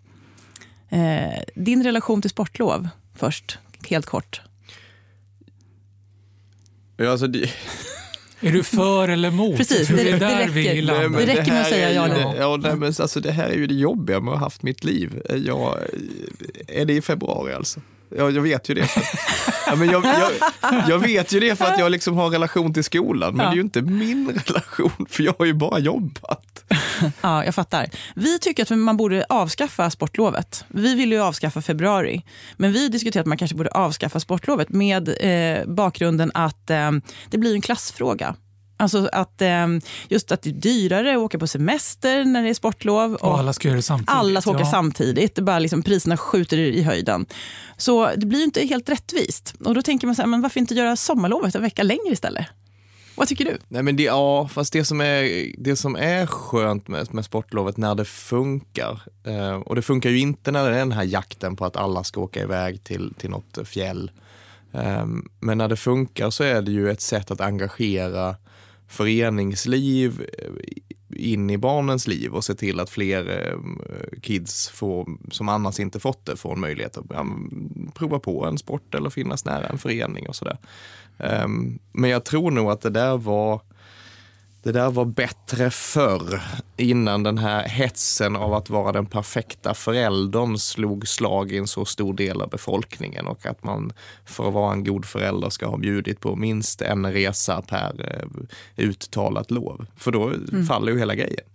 Eh, 0.88 1.42
din 1.54 1.84
relation 1.84 2.22
till 2.22 2.30
sportlov 2.30 2.88
först, 3.16 3.58
helt 3.88 4.06
kort. 4.06 4.40
Ja, 6.96 7.10
alltså 7.10 7.26
det, 7.26 7.50
Är 8.40 8.52
du 8.52 8.62
för 8.62 9.08
eller 9.08 9.28
emot? 9.28 9.56
Precis, 9.56 9.88
det- 9.88 10.00
är 10.00 10.04
det 10.12 10.18
där 10.18 10.38
räcker. 10.38 10.50
vi 10.52 10.82
Nej, 10.82 11.08
Det 11.10 11.26
räcker 11.26 11.36
med 11.36 11.40
att 11.42 11.48
här 11.48 11.64
säga 11.70 11.88
är 11.90 11.94
ja 11.94 12.06
ju 12.08 12.12
eller 12.12 12.24
det- 12.24 12.28
nej. 12.30 12.36
Ja, 12.38 12.56
nej, 12.56 12.76
men 12.76 12.88
alltså, 13.00 13.20
det 13.20 13.32
här 13.32 13.48
är 13.48 13.56
ju 13.56 13.66
det 13.66 13.74
jobbiga 13.74 14.20
med 14.20 14.32
att 14.32 14.38
ha 14.38 14.46
haft 14.46 14.62
mitt 14.62 14.84
liv. 14.84 15.22
Jag, 15.46 15.78
är 16.68 16.84
det 16.84 16.92
i 16.92 17.02
februari 17.02 17.52
alltså? 17.52 17.80
Ja, 18.16 18.30
jag 18.30 18.42
vet 18.42 18.68
ju 18.70 18.74
det. 18.74 18.88
Ja, 19.66 19.76
men 19.76 19.88
jag, 19.90 20.04
jag, 20.04 20.30
jag 20.88 20.98
vet 20.98 21.32
ju 21.32 21.40
det 21.40 21.56
för 21.56 21.64
att 21.64 21.78
jag 21.78 21.92
liksom 21.92 22.16
har 22.16 22.30
relation 22.30 22.74
till 22.74 22.84
skolan, 22.84 23.34
men 23.34 23.44
Ja. 23.44 23.50
det 23.50 23.54
är 23.54 23.56
ju 23.56 23.62
inte 23.62 23.82
min 23.82 24.40
relation, 24.46 25.06
för 25.10 25.22
jag 25.22 25.34
har 25.38 25.46
ju 25.46 25.52
bara 25.52 25.78
jobbat. 25.78 26.64
Ja, 27.20 27.44
jag 27.44 27.54
fattar. 27.54 27.86
Vi 28.14 28.38
tycker 28.38 28.62
att 28.62 28.78
man 28.78 28.96
borde 28.96 29.24
avskaffa 29.28 29.90
sportlovet. 29.90 30.64
Vi 30.68 30.94
vill 30.94 31.12
ju 31.12 31.20
avskaffa 31.20 31.62
februari. 31.62 32.22
Men 32.56 32.72
vi 32.72 32.88
diskuterar 32.88 33.20
att 33.20 33.26
man 33.26 33.38
kanske 33.38 33.56
borde 33.56 33.70
avskaffa 33.70 34.20
sportlovet 34.20 34.68
med 34.68 35.08
eh, 35.20 35.66
bakgrunden 35.66 36.30
att 36.34 36.70
eh, 36.70 36.90
det 37.30 37.38
blir 37.38 37.54
en 37.54 37.60
klassfråga. 37.60 38.34
Alltså 38.76 39.08
att 39.12 39.42
eh, 39.42 39.66
just 40.08 40.32
att 40.32 40.42
det 40.42 40.50
är 40.50 40.52
dyrare 40.52 41.12
att 41.12 41.18
åka 41.18 41.38
på 41.38 41.46
semester 41.46 42.24
när 42.24 42.42
det 42.42 42.48
är 42.48 42.54
sportlov. 42.54 43.14
Och 43.14 43.38
alla 43.38 43.52
ska 43.52 43.68
göra 43.68 43.76
det 43.76 43.82
samtidigt. 43.82 44.10
Alla 44.10 44.40
ska 44.40 44.50
åka 44.50 44.60
ja. 44.60 44.70
samtidigt. 44.70 45.34
Det 45.34 45.42
bara 45.42 45.58
liksom, 45.58 45.82
priserna 45.82 46.16
skjuter 46.16 46.58
i 46.58 46.82
höjden. 46.82 47.26
Så 47.76 48.10
det 48.16 48.26
blir 48.26 48.44
inte 48.44 48.66
helt 48.66 48.88
rättvist. 48.88 49.54
Och 49.64 49.74
då 49.74 49.82
tänker 49.82 50.06
man 50.06 50.16
så 50.16 50.22
här, 50.22 50.26
men 50.26 50.40
varför 50.40 50.60
inte 50.60 50.74
göra 50.74 50.96
sommarlovet 50.96 51.54
en 51.54 51.62
vecka 51.62 51.82
längre 51.82 52.12
istället? 52.12 52.46
Vad 53.16 53.28
tycker 53.28 53.44
du? 53.44 53.58
Nej 53.68 53.82
men 53.82 53.96
det, 53.96 54.02
ja, 54.02 54.48
fast 54.48 54.72
det 54.72 54.84
som 54.84 55.00
är, 55.00 55.52
det 55.58 55.76
som 55.76 55.96
är 55.96 56.26
skönt 56.26 56.88
med, 56.88 57.14
med 57.14 57.24
sportlovet 57.24 57.76
när 57.76 57.94
det 57.94 58.04
funkar, 58.04 59.02
eh, 59.24 59.54
och 59.54 59.74
det 59.74 59.82
funkar 59.82 60.10
ju 60.10 60.18
inte 60.18 60.50
när 60.50 60.70
det 60.70 60.74
är 60.74 60.78
den 60.78 60.92
här 60.92 61.04
jakten 61.04 61.56
på 61.56 61.64
att 61.64 61.76
alla 61.76 62.04
ska 62.04 62.20
åka 62.20 62.42
iväg 62.42 62.84
till, 62.84 63.14
till 63.18 63.30
något 63.30 63.58
fjäll. 63.68 64.10
Eh, 64.72 65.06
men 65.40 65.58
när 65.58 65.68
det 65.68 65.76
funkar 65.76 66.30
så 66.30 66.44
är 66.44 66.62
det 66.62 66.70
ju 66.70 66.90
ett 66.90 67.00
sätt 67.00 67.30
att 67.30 67.40
engagera 67.40 68.36
föreningsliv 68.88 70.26
eh, 70.38 70.50
in 71.08 71.50
i 71.50 71.58
barnens 71.58 72.08
liv 72.08 72.34
och 72.34 72.44
se 72.44 72.54
till 72.54 72.80
att 72.80 72.90
fler 72.90 73.50
eh, 73.50 74.20
kids 74.20 74.68
får, 74.68 75.06
som 75.30 75.48
annars 75.48 75.80
inte 75.80 76.00
fått 76.00 76.26
det 76.26 76.36
får 76.36 76.52
en 76.52 76.60
möjlighet 76.60 76.96
att 76.96 77.04
ja, 77.08 77.26
prova 77.94 78.18
på 78.18 78.44
en 78.44 78.58
sport 78.58 78.94
eller 78.94 79.10
finnas 79.10 79.44
nära 79.44 79.66
en 79.66 79.78
förening 79.78 80.28
och 80.28 80.36
sådär. 80.36 80.58
Ehm, 81.18 81.78
men 81.92 82.10
jag 82.10 82.24
tror 82.24 82.50
nog 82.50 82.70
att 82.70 82.80
det 82.80 82.90
där 82.90 83.16
var 83.16 83.60
det 84.66 84.72
där 84.72 84.90
var 84.90 85.04
bättre 85.04 85.70
förr, 85.70 86.40
innan 86.76 87.22
den 87.22 87.38
här 87.38 87.68
hetsen 87.68 88.36
av 88.36 88.54
att 88.54 88.70
vara 88.70 88.92
den 88.92 89.06
perfekta 89.06 89.74
föräldern 89.74 90.58
slog 90.58 91.08
slag 91.08 91.52
i 91.52 91.58
en 91.58 91.66
så 91.66 91.84
stor 91.84 92.14
del 92.14 92.42
av 92.42 92.50
befolkningen 92.50 93.26
och 93.26 93.46
att 93.46 93.64
man 93.64 93.92
för 94.24 94.48
att 94.48 94.54
vara 94.54 94.72
en 94.72 94.84
god 94.84 95.04
förälder 95.04 95.50
ska 95.50 95.66
ha 95.66 95.76
bjudit 95.76 96.20
på 96.20 96.36
minst 96.36 96.82
en 96.82 97.12
resa 97.12 97.62
per 97.62 98.20
eh, 98.20 98.84
uttalat 98.84 99.50
lov. 99.50 99.86
För 99.96 100.12
då 100.12 100.32
faller 100.68 100.92
ju 100.92 100.98
hela 100.98 101.14
grejen. 101.14 101.46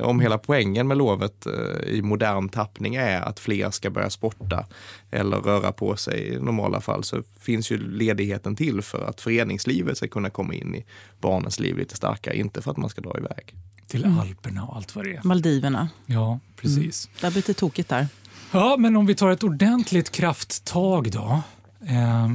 Om 0.00 0.20
hela 0.20 0.38
poängen 0.38 0.88
med 0.88 0.96
lovet 0.96 1.46
eh, 1.46 1.88
i 1.88 2.02
modern 2.02 2.48
tappning 2.48 2.94
är 2.94 3.20
att 3.20 3.40
fler 3.40 3.70
ska 3.70 3.90
börja 3.90 4.10
sporta 4.10 4.66
eller 5.10 5.36
röra 5.36 5.72
på 5.72 5.96
sig 5.96 6.28
i 6.28 6.40
normala 6.40 6.80
fall 6.80 7.04
så 7.04 7.22
finns 7.40 7.70
ju 7.70 7.78
ledigheten 7.78 8.56
till 8.56 8.82
för 8.82 9.08
att 9.08 9.20
föreningslivet 9.20 9.96
ska 9.96 10.08
kunna 10.08 10.30
komma 10.30 10.54
in 10.54 10.74
i 10.74 10.84
barnens 11.20 11.60
liv 11.60 11.78
lite 11.78 11.96
starkare, 11.96 12.36
inte 12.36 12.62
för 12.62 12.70
att 12.70 12.76
man 12.76 12.90
ska 12.90 13.00
dra 13.00 13.18
iväg. 13.18 13.54
Till 13.86 14.04
Alperna 14.04 14.64
och 14.64 14.76
allt 14.76 14.96
vad 14.96 15.04
det 15.04 15.16
är. 15.16 15.20
Maldiverna. 15.24 15.88
Ja, 16.06 16.40
precis. 16.56 17.08
Det 17.20 17.26
har 17.26 17.30
blivit 17.30 17.48
lite 17.48 17.60
tokigt 17.60 17.88
där. 17.88 18.06
Ja, 18.52 18.76
men 18.78 18.96
om 18.96 19.06
vi 19.06 19.14
tar 19.14 19.30
ett 19.30 19.42
ordentligt 19.42 20.10
krafttag 20.10 21.10
då. 21.10 21.42
Eh, 21.88 22.28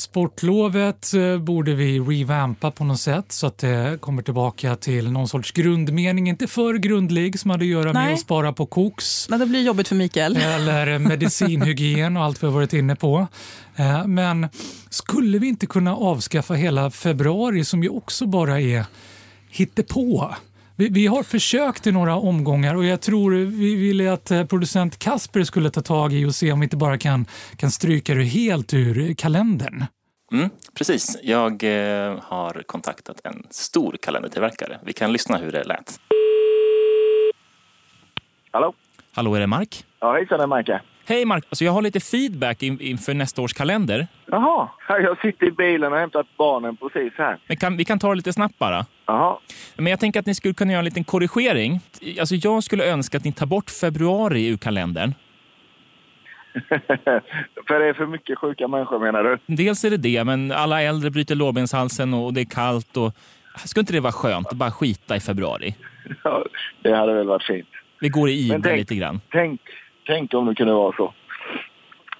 sportlovet 0.00 1.14
eh, 1.14 1.38
borde 1.38 1.74
vi 1.74 2.00
revampa 2.00 2.70
på 2.70 2.84
något 2.84 3.00
sätt 3.00 3.32
så 3.32 3.46
att 3.46 3.58
det 3.58 3.98
kommer 4.00 4.22
tillbaka 4.22 4.76
till 4.76 5.10
någon 5.12 5.28
sorts 5.28 5.52
grundmening, 5.52 6.28
inte 6.28 6.46
för 6.46 6.74
grundlig 6.74 7.38
som 7.40 7.50
hade 7.50 7.62
att 7.64 7.68
göra 7.68 7.84
med 7.84 7.94
Nej. 7.94 8.12
att 8.14 8.20
spara 8.20 8.52
på 8.52 8.66
koks 8.66 9.26
Nej, 9.30 9.38
det 9.38 9.46
blir 9.46 9.62
jobbigt 9.62 9.88
för 9.88 9.96
Mikael. 9.96 10.36
eller 10.36 10.98
medicinhygien 10.98 12.16
och 12.16 12.22
allt 12.24 12.42
vi 12.42 12.46
har 12.46 12.54
varit 12.54 12.72
inne 12.72 12.96
på. 12.96 13.26
Eh, 13.76 14.06
Men 14.06 14.48
skulle 14.90 15.38
vi 15.38 15.48
inte 15.48 15.66
kunna 15.66 15.96
avskaffa 15.96 16.54
hela 16.54 16.90
februari 16.90 17.64
som 17.64 17.82
ju 17.82 17.88
också 17.88 18.26
bara 18.26 18.60
är 18.60 18.84
hittepå? 19.50 20.34
Vi, 20.80 20.88
vi 20.88 21.06
har 21.06 21.22
försökt 21.22 21.86
i 21.86 21.92
några 21.92 22.14
omgångar 22.14 22.74
och 22.74 22.84
jag 22.84 23.00
tror 23.00 23.30
vi 23.32 23.76
ville 23.76 24.12
att 24.12 24.30
eh, 24.30 24.44
producent 24.44 24.98
Kasper 24.98 25.42
skulle 25.42 25.70
ta 25.70 25.80
tag 25.80 26.12
i 26.12 26.24
och 26.24 26.34
se 26.34 26.52
om 26.52 26.60
vi 26.60 26.64
inte 26.64 26.76
bara 26.76 26.98
kan, 26.98 27.26
kan 27.56 27.70
stryka 27.70 28.14
det 28.14 28.24
helt 28.24 28.74
ur 28.74 29.14
kalendern. 29.14 29.84
Mm, 30.32 30.50
precis. 30.78 31.18
Jag 31.22 31.52
eh, 31.64 32.18
har 32.22 32.62
kontaktat 32.66 33.20
en 33.24 33.42
stor 33.50 33.96
kalendertillverkare. 34.02 34.78
Vi 34.84 34.92
kan 34.92 35.12
lyssna 35.12 35.36
hur 35.36 35.52
det 35.52 35.64
lät. 35.64 36.00
Hallå? 38.50 38.74
Hallå, 39.12 39.34
är 39.34 39.40
det 39.40 39.46
Mark? 39.46 39.84
Ja, 40.00 40.12
hejsan, 40.12 40.38
det 40.38 40.44
är 40.44 40.46
Marka. 40.46 40.82
Hej 41.10 41.24
Mark! 41.24 41.44
Alltså, 41.48 41.64
jag 41.64 41.72
har 41.72 41.82
lite 41.82 42.00
feedback 42.00 42.62
in, 42.62 42.80
inför 42.80 43.14
nästa 43.14 43.42
års 43.42 43.52
kalender. 43.52 44.06
Jaha, 44.26 44.68
jag 44.88 45.20
sitter 45.20 45.46
i 45.46 45.50
bilen 45.50 45.92
och 45.92 45.98
hämtat 45.98 46.26
barnen 46.36 46.76
precis 46.76 47.12
här. 47.16 47.38
Men 47.46 47.56
kan, 47.56 47.76
vi 47.76 47.84
kan 47.84 47.98
ta 47.98 48.08
det 48.08 48.14
lite 48.14 48.32
snabbt 48.32 48.58
bara. 48.58 48.86
Jaha. 49.06 49.38
Men 49.76 49.86
jag 49.86 50.00
tänker 50.00 50.20
att 50.20 50.26
ni 50.26 50.34
skulle 50.34 50.54
kunna 50.54 50.72
göra 50.72 50.78
en 50.78 50.84
liten 50.84 51.04
korrigering. 51.04 51.80
Alltså, 52.20 52.34
jag 52.34 52.62
skulle 52.62 52.92
önska 52.92 53.16
att 53.16 53.24
ni 53.24 53.32
tar 53.32 53.46
bort 53.46 53.70
februari 53.70 54.48
ur 54.48 54.56
kalendern. 54.56 55.14
för 57.68 57.78
det 57.78 57.88
är 57.88 57.92
för 57.92 58.06
mycket 58.06 58.38
sjuka 58.38 58.68
människor 58.68 58.98
menar 58.98 59.24
du? 59.24 59.38
Dels 59.46 59.84
är 59.84 59.90
det 59.90 59.96
det, 59.96 60.24
men 60.24 60.52
alla 60.52 60.82
äldre 60.82 61.10
bryter 61.10 61.34
lårbenshalsen 61.34 62.14
och 62.14 62.34
det 62.34 62.40
är 62.40 62.50
kallt. 62.50 62.96
Och... 62.96 63.12
Skulle 63.64 63.80
inte 63.80 63.92
det 63.92 64.00
vara 64.00 64.12
skönt 64.12 64.46
att 64.46 64.56
bara 64.56 64.70
skita 64.70 65.16
i 65.16 65.20
februari? 65.20 65.74
Ja, 66.24 66.44
det 66.82 66.96
hade 66.96 67.14
väl 67.14 67.26
varit 67.26 67.42
fint. 67.42 67.68
Vi 68.00 68.08
går 68.08 68.28
i 68.28 68.32
ide 68.32 68.76
lite 68.76 68.94
grann. 68.94 69.20
Tänk, 69.30 69.60
tänk 70.10 70.34
om 70.34 70.46
det 70.46 70.54
kunde 70.54 70.72
vara 70.72 70.96
så. 70.96 71.14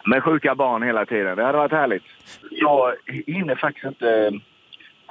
Med 0.04 0.22
sjuka 0.22 0.54
barn 0.54 0.82
hela 0.82 1.06
tiden. 1.06 1.36
Det 1.36 1.44
hade 1.44 1.58
varit 1.58 1.72
härligt. 1.72 2.02
Jag 2.50 2.94
hinner 3.26 3.54
faktiskt 3.54 3.86
inte 3.86 4.32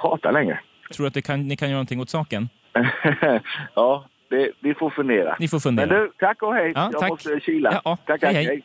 prata 0.00 0.30
längre. 0.30 0.60
Tror 0.94 1.04
du 1.04 1.08
att 1.08 1.14
det 1.14 1.22
kan, 1.22 1.48
ni 1.48 1.56
kan 1.56 1.68
göra 1.68 1.76
någonting 1.76 2.00
åt 2.00 2.10
saken? 2.10 2.48
ja, 3.74 4.04
det, 4.30 4.50
vi 4.60 4.74
får 4.74 4.90
fundera. 4.90 5.36
Ni 5.40 5.48
får 5.48 5.60
fundera. 5.60 5.86
Men 5.86 5.96
du, 5.96 6.12
tack 6.18 6.42
och 6.42 6.54
hej. 6.54 6.72
Ja, 6.74 6.88
jag 6.92 7.00
tack. 7.00 7.10
måste 7.10 7.40
kila. 7.40 7.72
Ja, 7.72 7.80
ja. 7.84 7.98
Tack, 8.06 8.22
Hej, 8.22 8.34
tack, 8.34 8.46
hej. 8.46 8.62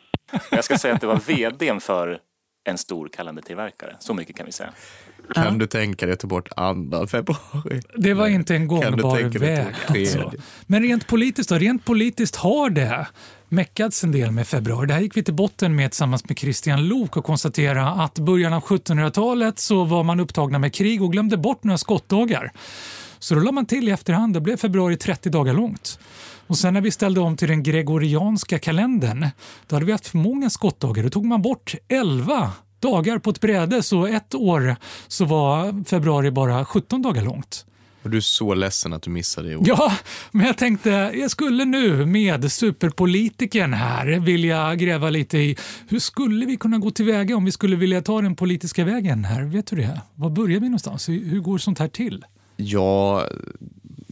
Jag 0.50 0.64
ska 0.64 0.78
säga 0.78 0.94
att 0.94 1.00
det 1.00 1.06
var 1.06 1.20
vdn 1.26 1.80
för 1.80 2.18
en 2.64 2.78
stor 2.78 3.08
kalendertillverkare. 3.08 3.96
Så 3.98 4.14
mycket 4.14 4.36
kan 4.36 4.46
vi 4.46 4.52
säga. 4.52 4.70
Kan 5.34 5.58
du 5.58 5.66
tänka 5.66 6.06
dig 6.06 6.12
att 6.12 6.20
ta 6.20 6.26
bort 6.26 6.48
andra 6.56 7.06
februari? 7.06 7.80
Det 7.94 8.14
var 8.14 8.26
inte 8.26 8.54
en 8.54 8.68
Kan 8.68 8.78
du 8.78 9.02
gångbar 9.02 9.16
tänka 9.16 9.38
dig 9.38 9.56
väg. 9.56 9.74
Alltså. 9.88 10.32
Men 10.66 10.82
rent 10.82 11.06
politiskt 11.06 11.48
då? 11.48 11.54
Rent 11.54 11.84
politiskt 11.84 12.36
har 12.36 12.70
det 12.70 13.06
meckats 13.48 14.04
en 14.04 14.12
del 14.12 14.30
med 14.30 14.46
februari. 14.46 14.86
Det 14.86 14.94
här 14.94 15.00
gick 15.00 15.16
vi 15.16 15.22
till 15.22 15.34
botten 15.34 15.76
med 15.76 15.90
tillsammans 15.90 16.28
med 16.28 16.38
Christian 16.38 16.88
Lok 16.88 17.16
och 17.16 17.24
konstatera 17.24 17.88
att 17.88 18.18
början 18.18 18.52
av 18.52 18.62
1700-talet 18.62 19.58
så 19.58 19.84
var 19.84 20.02
man 20.02 20.20
upptagna 20.20 20.58
med 20.58 20.74
krig 20.74 21.02
och 21.02 21.12
glömde 21.12 21.36
bort 21.36 21.64
några 21.64 21.78
skottdagar. 21.78 22.52
Så 23.18 23.34
då 23.34 23.40
la 23.40 23.52
man 23.52 23.66
till 23.66 23.88
i 23.88 23.90
efterhand, 23.90 24.34
då 24.34 24.40
blev 24.40 24.56
februari 24.56 24.96
30 24.96 25.30
dagar 25.30 25.54
långt. 25.54 25.98
Och 26.46 26.58
sen 26.58 26.74
när 26.74 26.80
vi 26.80 26.90
ställde 26.90 27.20
om 27.20 27.36
till 27.36 27.48
den 27.48 27.62
gregorianska 27.62 28.58
kalendern, 28.58 29.28
då 29.66 29.76
hade 29.76 29.86
vi 29.86 29.92
haft 29.92 30.06
för 30.06 30.18
många 30.18 30.50
skottdagar. 30.50 31.02
Då 31.02 31.10
tog 31.10 31.24
man 31.24 31.42
bort 31.42 31.74
11 31.88 32.52
dagar 32.80 33.18
på 33.18 33.30
ett 33.30 33.40
bräde, 33.40 33.82
så 33.82 34.06
ett 34.06 34.34
år 34.34 34.76
så 35.08 35.24
var 35.24 35.84
februari 35.84 36.30
bara 36.30 36.64
17 36.64 37.02
dagar 37.02 37.22
långt. 37.22 37.66
Och 38.06 38.10
du 38.10 38.16
är 38.16 38.20
så 38.20 38.54
ledsen 38.54 38.92
att 38.92 39.02
du 39.02 39.10
missade 39.10 39.48
det 39.48 39.56
ordet. 39.56 39.68
Ja, 39.68 39.92
men 40.32 40.46
jag 40.46 40.58
tänkte 40.58 40.90
jag 40.90 41.30
skulle 41.30 41.64
nu 41.64 42.06
med 42.06 42.52
superpolitiken 42.52 43.72
här 43.72 44.06
vilja 44.18 44.74
gräva 44.74 45.10
lite 45.10 45.38
i 45.38 45.56
hur 45.88 45.98
skulle 45.98 46.46
vi 46.46 46.56
kunna 46.56 46.78
gå 46.78 46.90
tillväga 46.90 47.36
om 47.36 47.44
vi 47.44 47.52
skulle 47.52 47.76
vilja 47.76 48.02
ta 48.02 48.20
den 48.20 48.36
politiska 48.36 48.84
vägen 48.84 49.24
här? 49.24 49.42
Vet 49.42 49.66
du 49.66 49.76
det? 49.76 50.00
Var 50.14 50.30
börjar 50.30 50.60
vi 50.60 50.66
någonstans? 50.66 51.08
Hur 51.08 51.24
hur 51.24 51.40
går 51.40 51.58
sånt 51.58 51.78
här 51.78 51.88
till? 51.88 52.24
Ja, 52.56 53.26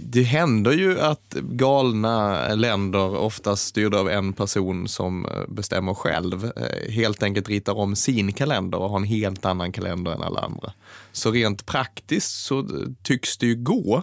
det 0.06 0.22
händer 0.22 0.72
ju 0.72 1.00
att 1.00 1.34
galna 1.34 2.48
länder, 2.54 3.16
oftast 3.16 3.66
styrda 3.66 3.98
av 3.98 4.10
en 4.10 4.32
person 4.32 4.88
som 4.88 5.26
eh, 5.26 5.32
bestämmer 5.48 5.94
själv, 5.94 6.44
eh, 6.56 6.92
helt 6.92 7.22
enkelt 7.22 7.48
ritar 7.48 7.78
om 7.78 7.96
sin 7.96 8.32
kalender 8.32 8.78
och 8.78 8.90
har 8.90 8.96
en 8.96 9.04
helt 9.04 9.44
annan 9.44 9.72
kalender 9.72 10.12
än 10.12 10.22
alla 10.22 10.40
andra. 10.40 10.72
Så 11.12 11.30
rent 11.30 11.66
praktiskt 11.66 12.44
så 12.44 12.58
eh, 12.58 12.64
tycks 13.02 13.36
det 13.36 13.46
ju 13.46 13.54
gå. 13.54 14.02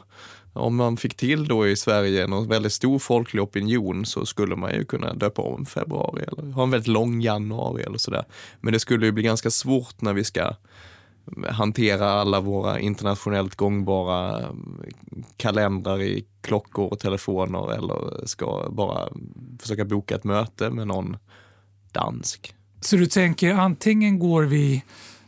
Om 0.54 0.76
man 0.76 0.98
fick 0.98 1.16
till 1.16 1.48
då 1.48 1.68
i 1.68 1.76
Sverige 1.76 2.24
en 2.24 2.48
väldigt 2.48 2.74
stor 2.74 3.00
folklig 3.00 3.44
opinion 3.44 4.06
så 4.06 4.26
skulle 4.26 4.56
man 4.56 4.74
ju 4.74 4.86
kunna 4.86 5.14
döpa 5.14 5.42
om 5.42 5.66
februari 5.66 6.24
eller 6.24 6.52
ha 6.52 6.64
en 6.64 6.72
väldigt 6.72 6.88
lång 6.88 7.22
januari 7.22 7.84
eller 7.84 7.98
sådär. 7.98 8.26
Men 8.62 8.74
det 8.74 8.80
skulle 8.80 9.06
ju 9.06 9.12
bli 9.12 9.24
ganska 9.24 9.52
svårt 9.52 10.02
när 10.02 10.14
vi 10.14 10.24
ska 10.24 10.54
hantera 11.50 12.12
alla 12.12 12.42
våra 12.42 12.80
internationellt 12.80 13.56
gångbara 13.56 14.40
mm, 14.40 14.84
kalendrar 15.38 16.02
i 16.02 16.26
klockor 16.42 16.88
och 16.92 17.00
telefoner 17.00 17.74
eller 17.74 18.28
ska 18.28 18.70
bara 18.72 19.10
försöka 19.60 19.86
boka 19.86 20.16
ett 20.16 20.24
möte 20.24 20.70
med 20.70 20.88
någon 20.88 21.18
dansk. 21.92 22.56
Så 22.82 22.96
du 22.96 23.06
tänker 23.06 23.54
antingen 23.54 24.20
går 24.20 24.44
vi 24.44 24.84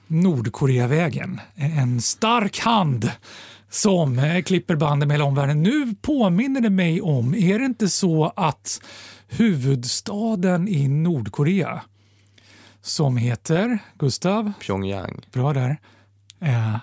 Nordkoreavägen, 0.08 1.40
en 1.56 2.02
stark 2.02 2.60
hand 2.60 3.12
som 3.70 4.20
eh, 4.20 4.42
klipper 4.42 4.76
banden 4.76 5.08
med 5.08 5.16
hela 5.16 5.26
omvärlden. 5.26 5.64
Nu 5.64 5.96
påminner 6.02 6.62
det 6.62 6.70
mig 6.70 7.02
om, 7.02 7.36
är 7.36 7.60
det 7.60 7.66
inte 7.66 7.90
så 7.90 8.34
att 8.36 8.82
huvudstaden 9.28 10.68
i 10.68 10.88
Nordkorea 10.88 11.82
som 12.84 13.18
heter, 13.18 13.80
Gustav, 13.98 14.54
Pyongyang. 14.60 15.25
bra 15.32 15.54
där, 15.54 15.80
eh, 16.40 16.75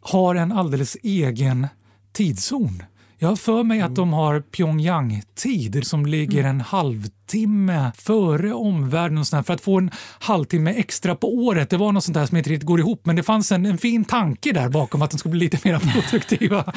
har 0.00 0.34
en 0.34 0.52
alldeles 0.52 0.96
egen 1.02 1.66
tidszon. 2.12 2.82
Jag 3.20 3.28
har 3.28 3.36
för 3.36 3.64
mig 3.64 3.80
att 3.80 3.94
de 3.94 4.12
har 4.12 4.40
Pyongyang-tid 4.40 5.86
som 5.86 6.06
ligger 6.06 6.44
en 6.44 6.60
halvtimme 6.60 7.92
före 7.96 8.52
omvärlden 8.52 9.18
och 9.18 9.26
sånt 9.26 9.46
för 9.46 9.54
att 9.54 9.60
få 9.60 9.78
en 9.78 9.90
halvtimme 10.18 10.70
extra 10.70 11.14
på 11.14 11.34
året. 11.34 11.70
Det 11.70 11.76
var 11.76 11.92
något 11.92 12.04
sånt 12.04 12.14
där 12.14 12.26
som 12.26 12.36
inte 12.36 12.50
riktigt 12.50 12.66
går 12.66 12.80
ihop, 12.80 13.00
men 13.06 13.16
det 13.16 13.22
fanns 13.22 13.52
en, 13.52 13.66
en 13.66 13.78
fin 13.78 14.04
tanke 14.04 14.52
där 14.52 14.68
bakom 14.68 15.02
att 15.02 15.10
de 15.10 15.18
skulle 15.18 15.30
bli 15.30 15.40
lite 15.40 15.68
mer 15.68 15.78
produktiva. 15.92 16.72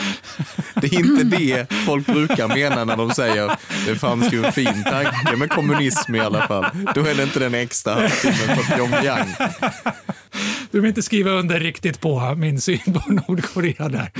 Det 0.75 0.87
är 0.87 0.99
inte 0.99 1.37
det 1.37 1.73
folk 1.85 2.05
brukar 2.05 2.47
mena 2.47 2.85
när 2.85 2.97
de 2.97 3.09
säger 3.09 3.51
det 3.85 3.95
fanns 3.95 4.33
ju 4.33 4.45
en 4.45 4.51
fin 4.51 4.83
tanke 4.83 5.35
med 5.35 5.49
kommunism 5.49 6.15
i 6.15 6.19
alla 6.19 6.47
fall. 6.47 6.65
Då 6.95 7.01
är 7.01 7.15
det 7.15 7.23
inte 7.23 7.39
den 7.39 7.53
extra 7.53 7.93
halvtimmen 7.93 8.57
för 8.57 8.75
Pyongyang. 8.75 9.35
Du 10.71 10.79
vill 10.79 10.89
inte 10.89 11.01
skriva 11.01 11.31
under 11.31 11.59
riktigt 11.59 12.01
på 12.01 12.35
min 12.37 12.61
syn 12.61 12.79
på 12.79 13.11
Nordkorea 13.11 13.89
där. 13.89 14.11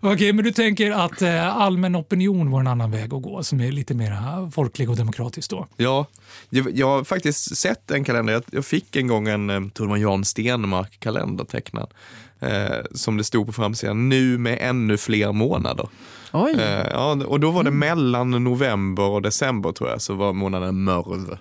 Okej, 0.00 0.32
men 0.32 0.44
du 0.44 0.52
tänker 0.52 0.90
att 0.90 1.22
eh, 1.22 1.56
allmän 1.56 1.96
opinion 1.96 2.50
var 2.50 2.60
en 2.60 2.66
annan 2.66 2.90
väg 2.90 3.14
att 3.14 3.22
gå 3.22 3.42
som 3.42 3.60
är 3.60 3.72
lite 3.72 3.94
mer 3.94 4.50
folklig 4.50 4.90
och 4.90 4.96
demokratisk 4.96 5.50
då? 5.50 5.66
Ja, 5.76 6.06
jag, 6.50 6.76
jag 6.76 6.86
har 6.86 7.04
faktiskt 7.04 7.56
sett 7.56 7.90
en 7.90 8.04
kalender. 8.04 8.32
Jag, 8.32 8.42
jag 8.50 8.64
fick 8.64 8.96
en 8.96 9.06
gång 9.06 9.28
en, 9.28 9.50
eh, 9.50 9.60
tror 9.68 9.94
det 9.94 10.00
Jan 10.00 10.24
Stenmark-kalender 10.24 11.44
tecknad. 11.44 11.90
Eh, 12.40 12.84
som 12.94 13.16
det 13.16 13.24
stod 13.24 13.46
på 13.46 13.52
framsidan, 13.52 14.08
nu 14.08 14.38
med 14.38 14.58
ännu 14.60 14.96
fler 14.96 15.32
månader. 15.32 15.88
Oj. 16.32 16.56
Eh, 16.60 16.86
ja, 16.90 17.24
och 17.26 17.40
då 17.40 17.50
var 17.50 17.62
det 17.62 17.70
mellan 17.70 18.44
november 18.44 19.02
och 19.02 19.22
december 19.22 19.72
tror 19.72 19.90
jag, 19.90 20.02
så 20.02 20.14
var 20.14 20.32
månaden 20.32 20.84
mörv. 20.84 21.38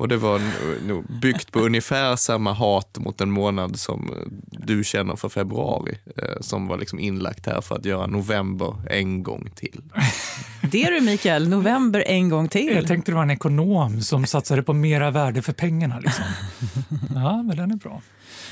Och 0.00 0.08
det 0.08 0.16
var 0.16 0.40
nog 0.86 1.04
byggt 1.20 1.52
på 1.52 1.60
ungefär 1.60 2.16
samma 2.16 2.52
hat 2.52 2.98
mot 2.98 3.20
en 3.20 3.30
månad 3.30 3.78
som 3.78 4.14
du 4.50 4.84
känner 4.84 5.16
för 5.16 5.28
februari. 5.28 5.98
Eh, 6.16 6.40
som 6.40 6.66
var 6.66 6.78
liksom 6.78 6.98
inlagt 6.98 7.46
här 7.46 7.60
för 7.60 7.76
att 7.76 7.84
göra 7.84 8.06
november 8.06 8.74
en 8.90 9.22
gång 9.22 9.50
till. 9.54 9.82
Det 10.62 10.82
är 10.84 10.90
du 10.90 11.00
Mikael, 11.00 11.48
november 11.48 12.04
en 12.06 12.28
gång 12.28 12.48
till. 12.48 12.72
Jag 12.74 12.86
tänkte 12.86 13.10
det 13.12 13.16
var 13.16 13.22
en 13.22 13.30
ekonom 13.30 14.02
som 14.02 14.26
satsade 14.26 14.62
på 14.62 14.72
mera 14.72 15.10
värde 15.10 15.42
för 15.42 15.52
pengarna. 15.52 15.98
Liksom. 15.98 16.24
Ja, 17.14 17.42
men 17.42 17.56
den 17.56 17.70
är 17.70 17.76
bra. 17.76 18.02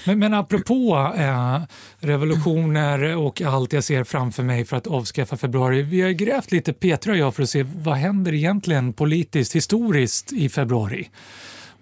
Men, 0.06 0.18
men 0.18 0.34
apropå 0.34 1.12
eh, 1.16 1.60
revolutioner 1.98 3.16
och 3.16 3.42
allt 3.42 3.72
jag 3.72 3.84
ser 3.84 4.04
framför 4.04 4.42
mig 4.42 4.64
för 4.64 4.76
att 4.76 4.86
avskaffa 4.86 5.36
februari. 5.36 5.82
Vi 5.82 6.00
har 6.00 6.10
grävt 6.10 6.52
lite, 6.52 6.72
Petra 6.72 7.12
och 7.12 7.18
jag, 7.18 7.34
för 7.34 7.42
att 7.42 7.50
se 7.50 7.62
vad 7.62 7.96
händer 7.96 8.34
egentligen 8.34 8.92
politiskt, 8.92 9.56
historiskt 9.56 10.32
i 10.32 10.48
februari. 10.48 11.10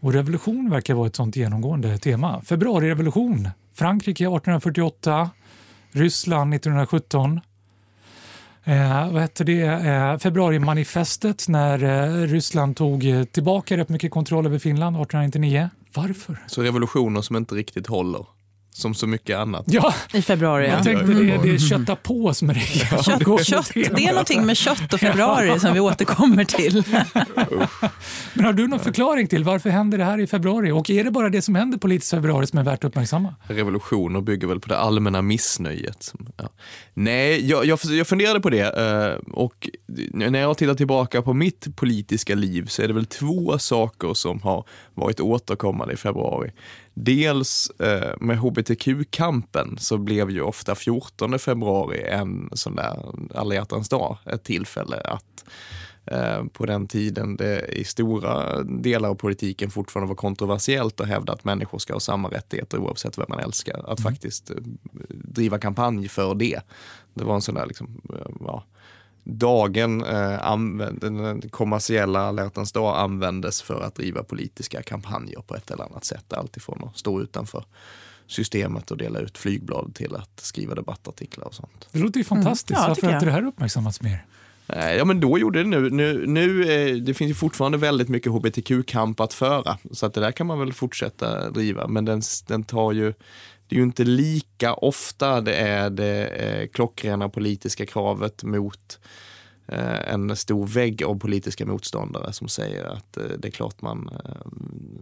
Och 0.01 0.13
revolution 0.13 0.71
verkar 0.71 0.95
vara 0.95 1.07
ett 1.07 1.17
sånt 1.17 1.37
genomgående 1.37 1.99
tema. 1.99 2.43
Februarirevolution, 2.45 3.49
Frankrike 3.75 4.25
1848, 4.25 5.31
Ryssland 5.93 6.55
1917. 6.55 7.41
Eh, 8.65 9.13
vad 9.13 9.23
hette 9.23 9.45
det? 9.45 9.63
Eh, 9.63 10.19
februarimanifestet 10.19 11.49
när 11.49 11.83
eh, 11.85 12.27
Ryssland 12.27 12.77
tog 12.77 13.07
eh, 13.07 13.25
tillbaka 13.25 13.77
rätt 13.77 13.89
mycket 13.89 14.11
kontroll 14.11 14.47
över 14.47 14.59
Finland 14.59 14.97
1899. 14.97 15.71
Varför? 15.97 16.39
Så 16.47 16.63
revolutioner 16.63 17.23
som 17.23 17.37
inte 17.37 17.55
riktigt 17.55 17.87
håller. 17.87 18.27
Som 18.77 18.95
så 18.95 19.07
mycket 19.07 19.37
annat. 19.39 19.65
Ja, 19.69 19.95
I 20.15 20.23
februari. 20.23 20.69
jag 20.69 20.79
Ja. 20.79 20.85
tänkte 20.85 21.07
det, 21.07 21.39
det 21.43 21.51
är 21.55 21.59
kötta 21.59 21.97
på 21.97 22.35
som 22.35 22.51
är 22.51 22.55
det. 22.55 22.61
Kött, 23.05 23.47
kött, 23.47 23.71
det 23.75 24.05
är 24.05 24.11
någonting 24.11 24.47
med 24.47 24.57
kött 24.57 24.93
och 24.95 25.01
februari 25.01 25.61
som 25.61 25.73
vi 25.75 25.81
återkommer 25.81 26.45
till. 26.45 26.83
Men 28.35 28.45
har 28.45 28.53
du 28.53 28.69
någon 28.69 28.81
förklaring 28.81 29.27
till 29.27 29.45
varför 29.45 29.71
händer 29.71 29.99
det 29.99 30.05
här 30.05 30.21
i 30.21 30.27
februari? 30.27 30.71
Och 30.71 30.91
är 30.91 31.05
det 31.05 31.11
bara 31.11 31.29
det 31.29 31.43
som 31.43 31.55
händer 31.55 31.79
politiskt 31.79 32.13
i 32.13 32.17
februari 32.17 32.47
som 32.47 32.59
är 32.59 32.63
värt 32.63 32.85
att 32.85 32.89
uppmärksamma? 32.89 33.35
Revolutioner 33.43 34.21
bygger 34.21 34.47
väl 34.49 34.61
på 34.61 34.69
det 34.69 34.79
allmänna 34.79 35.23
missnöjet. 35.23 36.13
Ja. 36.37 36.49
Nej, 36.95 37.47
jag, 37.51 37.65
jag, 37.67 37.79
jag 37.85 38.07
funderade 38.07 38.41
på 38.41 38.51
det 38.51 38.63
eh, 38.63 39.33
och 39.33 39.69
när 40.13 40.39
jag 40.41 40.59
tittar 40.59 40.75
tillbaka 40.75 41.23
på 41.23 41.33
mitt 41.35 41.77
politiska 41.77 42.35
liv 42.35 42.67
så 42.67 42.83
är 42.83 42.89
det 42.89 42.95
väl 42.95 43.07
två 43.07 43.59
saker 43.59 44.15
som 44.15 44.43
har 44.43 44.65
varit 44.95 45.21
återkommande 45.21 45.95
i 45.95 45.97
februari. 45.97 46.51
Dels 46.99 47.71
eh, 47.79 48.15
med 48.21 48.39
hbtq-kampen 48.39 49.79
så 49.79 49.99
blev 49.99 50.31
ju 50.31 50.41
ofta 50.41 50.75
14 50.75 51.39
februari 51.39 52.03
en 52.03 52.51
sån 52.53 52.77
där 52.77 52.99
alla 53.35 53.55
hjärtans 53.55 53.89
dag, 53.89 54.19
ett 54.25 54.45
tillfälle 54.45 55.01
att 55.01 55.45
eh, 56.05 56.45
på 56.53 56.67
den 56.67 56.87
tiden 56.87 57.37
det 57.37 57.67
i 57.67 57.85
stora 57.85 58.63
delar 58.63 59.09
av 59.09 59.15
politiken 59.15 59.71
fortfarande 59.71 60.09
var 60.09 60.17
kontroversiellt 60.17 61.01
att 61.01 61.09
hävda 61.09 61.33
att 61.33 61.45
människor 61.45 61.79
ska 61.79 61.93
ha 61.93 62.01
samma 62.01 62.29
rättigheter 62.29 62.79
oavsett 62.79 63.19
vem 63.19 63.27
man 63.29 63.41
älskar. 63.41 63.93
Att 63.93 64.01
faktiskt 64.01 64.51
eh, 64.51 64.57
driva 65.09 65.59
kampanj 65.59 66.09
för 66.09 66.35
det. 66.35 66.61
Det 67.15 67.25
var 67.25 67.35
en 67.35 67.43
sån 67.43 67.55
där 67.55 67.67
liksom, 67.67 68.01
eh, 68.15 68.31
ja, 68.41 68.65
dagen, 69.27 70.05
eh, 70.05 70.47
använd, 70.47 71.01
den 71.01 71.49
kommersiella 71.49 72.21
alla 72.21 72.43
hjärtans 72.43 72.73
dag 72.73 72.99
användes 72.99 73.63
för 73.63 73.81
att 73.81 73.95
driva 73.95 74.23
politiska 74.23 74.83
kampanjer 74.83 75.41
på 75.47 75.57
ett 75.57 75.71
eller 75.71 75.85
annat 75.85 76.05
sätt. 76.05 76.33
Alltifrån 76.33 76.83
att 76.85 76.99
stå 76.99 77.21
utanför 77.21 77.65
systemet 78.27 78.91
och 78.91 78.97
dela 78.97 79.19
ut 79.19 79.39
flygblad 79.39 79.95
till 79.95 80.15
att 80.15 80.41
skriva 80.41 80.75
debattartiklar 80.75 81.47
och 81.47 81.55
sånt. 81.55 81.89
Det 81.93 81.99
låter 81.99 82.19
ju 82.19 82.25
fantastiskt. 82.25 82.71
Mm. 82.71 82.83
Ja, 82.83 82.89
varför 82.89 83.07
har 83.07 83.15
inte 83.15 83.27
det 83.27 83.33
här 83.33 83.47
uppmärksammats 83.47 84.03
mer? 84.03 84.25
Eh, 84.69 84.93
Ja 84.93 85.05
men 85.05 85.21
då 85.21 85.39
gjorde 85.39 85.63
det 85.63 85.69
nu. 85.69 85.91
nu, 85.91 86.27
nu 86.27 86.73
eh, 86.73 86.97
det 86.97 87.15
finns 87.15 87.31
ju 87.31 87.35
fortfarande 87.35 87.79
väldigt 87.79 88.09
mycket 88.09 88.33
hbtq-kamp 88.33 89.21
att 89.21 89.33
föra. 89.33 89.79
Så 89.91 90.07
att 90.07 90.15
det 90.15 90.21
där 90.21 90.33
kan 90.33 90.47
man 90.47 90.59
väl 90.59 90.73
fortsätta 90.73 91.51
driva. 91.51 91.89
Men 91.89 92.05
den, 92.05 92.23
den 92.47 92.65
tar 92.65 92.93
ju, 92.93 93.15
det 93.69 93.75
är 93.75 93.79
ju 93.79 93.83
inte 93.83 94.05
lika 94.05 94.75
ofta 94.75 95.41
det 95.41 95.55
är 95.55 95.91
det 95.91 96.27
eh, 96.27 96.69
klockrena 96.69 97.29
politiska 97.29 97.87
kravet 97.87 98.43
mot 98.45 98.99
eh, 99.69 100.13
en 100.13 100.37
stor 100.37 100.67
vägg 100.67 101.03
av 101.03 101.19
politiska 101.19 101.67
motståndare 101.67 102.33
som 102.33 102.49
säger 102.49 102.85
att 102.85 103.17
eh, 103.17 103.23
det 103.39 103.49
är 103.49 103.53
klart 103.53 103.83
man 103.83 104.11
eh, 104.25 104.31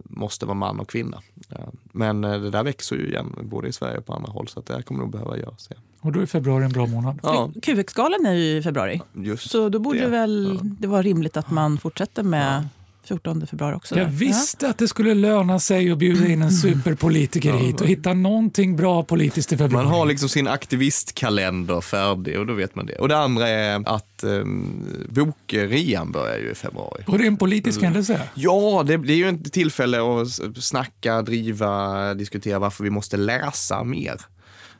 måste 0.03 0.45
vara 0.45 0.55
man 0.57 0.79
och 0.79 0.89
kvinna. 0.89 1.21
Ja. 1.49 1.57
Men 1.91 2.23
eh, 2.23 2.39
det 2.39 2.49
där 2.49 2.63
växer 2.63 2.95
ju 2.95 3.07
igen 3.07 3.35
både 3.41 3.67
i 3.67 3.73
Sverige 3.73 3.97
och 3.97 4.05
på 4.05 4.13
andra 4.13 4.31
håll 4.31 4.47
så 4.47 4.59
att 4.59 4.65
det 4.65 4.73
här 4.73 4.81
kommer 4.81 4.99
nog 4.99 5.11
behöva 5.11 5.37
göras 5.37 5.67
igen. 5.71 5.81
Och 6.01 6.11
då 6.11 6.19
är 6.19 6.25
februari 6.25 6.63
en 6.65 6.71
bra 6.71 6.85
månad. 6.85 7.19
Ja, 7.23 7.51
QX-galan 7.61 8.25
är 8.25 8.33
ju 8.33 8.57
i 8.57 8.61
februari. 8.61 9.01
just 9.13 9.49
Så 9.49 9.69
då 9.69 9.79
borde 9.79 9.99
det. 9.99 10.07
väl 10.07 10.59
Ja. 10.63 10.69
det 10.79 10.87
vara 10.87 11.01
rimligt 11.01 11.37
att 11.37 11.51
man 11.51 11.77
fortsätter 11.77 12.23
med 12.23 12.67
14 13.07 13.47
februari 13.47 13.75
också. 13.75 13.97
Jag 13.97 14.05
visste 14.05 14.69
att 14.69 14.77
det 14.77 14.87
skulle 14.87 15.13
löna 15.13 15.59
sig 15.59 15.91
att 15.91 15.97
bjuda 15.97 16.27
in 16.27 16.41
en 16.41 16.51
superpolitiker 16.61 17.53
hit 17.53 17.81
och 17.81 17.87
hitta 17.87 18.13
någonting 18.13 18.75
bra 18.75 19.03
politiskt 19.03 19.53
i 19.53 19.57
februari. 19.57 19.85
Man 19.85 19.93
har 19.93 20.05
liksom 20.05 20.29
sin 20.29 20.47
aktivistkalender 20.47 21.81
färdig 21.81 22.39
och 22.39 22.45
då 22.45 22.53
vet 22.53 22.75
man 22.75 22.85
det. 22.85 22.95
Och 22.95 23.07
det 23.07 23.17
andra 23.17 23.47
är 23.47 23.83
att 23.85 24.23
um, 24.23 24.85
bokrean 25.09 26.11
börjar 26.11 26.37
ju 26.37 26.51
i 26.51 26.55
februari. 26.55 27.03
Och 27.07 27.17
det 27.17 27.23
är 27.23 27.27
en 27.27 27.37
politisk 27.37 27.81
händelse. 27.81 28.21
Ja, 28.33 28.83
det, 28.87 28.97
det 28.97 29.13
är 29.13 29.17
ju 29.17 29.29
ett 29.29 29.53
tillfälle 29.53 30.21
att 30.21 30.57
snacka, 30.63 31.21
driva, 31.21 32.13
diskutera 32.13 32.59
varför 32.59 32.83
vi 32.83 32.89
måste 32.89 33.17
läsa 33.17 33.83
mer. 33.83 34.21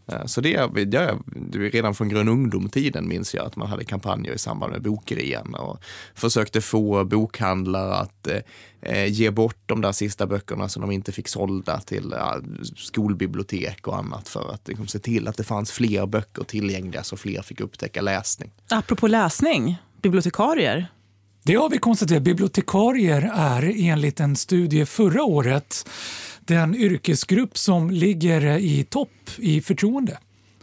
Eh, 0.08 0.26
Så 0.26 0.41
det, 0.41 0.56
är- 0.56 0.68
det, 0.86 0.86
det 1.26 1.58
är 1.58 1.72
redan 1.72 1.96
från 1.96 2.10
grön 2.10 2.28
ungdomtiden 2.30 3.08
minns 3.08 3.34
jag 3.34 3.46
att 3.46 3.56
man 3.56 3.68
hade 3.68 3.84
kampanjer 3.86 4.34
i 4.34 4.38
samband 4.38 4.72
med 4.72 4.82
bokrean 4.82 5.56
och 5.56 5.80
försökte 6.15 6.62
få 6.62 7.04
bokhandlare 7.06 7.96
att 7.96 8.28
eh, 8.28 8.39
eh, 8.82 9.12
ge 9.12 9.30
bort 9.32 9.58
de 9.65 9.82
där 9.82 9.91
sista 9.91 10.28
böckerna 10.28 10.70
som 10.70 10.82
de 10.82 10.91
inte 10.91 11.12
fick 11.12 11.28
sålda 11.28 11.80
till 11.80 12.13
ja, 12.18 12.38
skolbibliotek 12.76 13.88
och 13.88 13.98
annat 13.98 14.30
för 14.30 14.54
att 14.54 14.68
liksom, 14.68 14.88
se 14.88 15.00
till 15.00 15.28
att 15.28 15.38
det 15.38 15.44
fanns 15.44 15.72
fler 15.72 16.06
böcker 16.06 16.44
tillgängliga 16.44 17.04
så 17.04 17.18
fler 17.18 17.41
fick 17.41 17.60
upptäcka 17.62 18.02
läsning. 18.02 18.52
Apropå 18.70 19.08
läsning, 19.08 19.76
bibliotekarier. 20.02 20.88
Det 21.44 21.56
har 21.56 21.70
vi 21.70 21.78
konstaterat. 21.78 22.24
Bibliotekarier 22.24 23.32
är 23.36 23.74
enligt 23.78 24.20
en 24.20 24.36
studie 24.36 24.86
förra 24.86 25.24
året 25.24 25.89
den 26.46 26.76
yrkesgrupp 26.76 27.58
som 27.58 27.90
ligger 27.92 28.58
i 28.58 28.84
topp 28.84 29.30
i 29.38 29.62
förtroende 29.62 30.18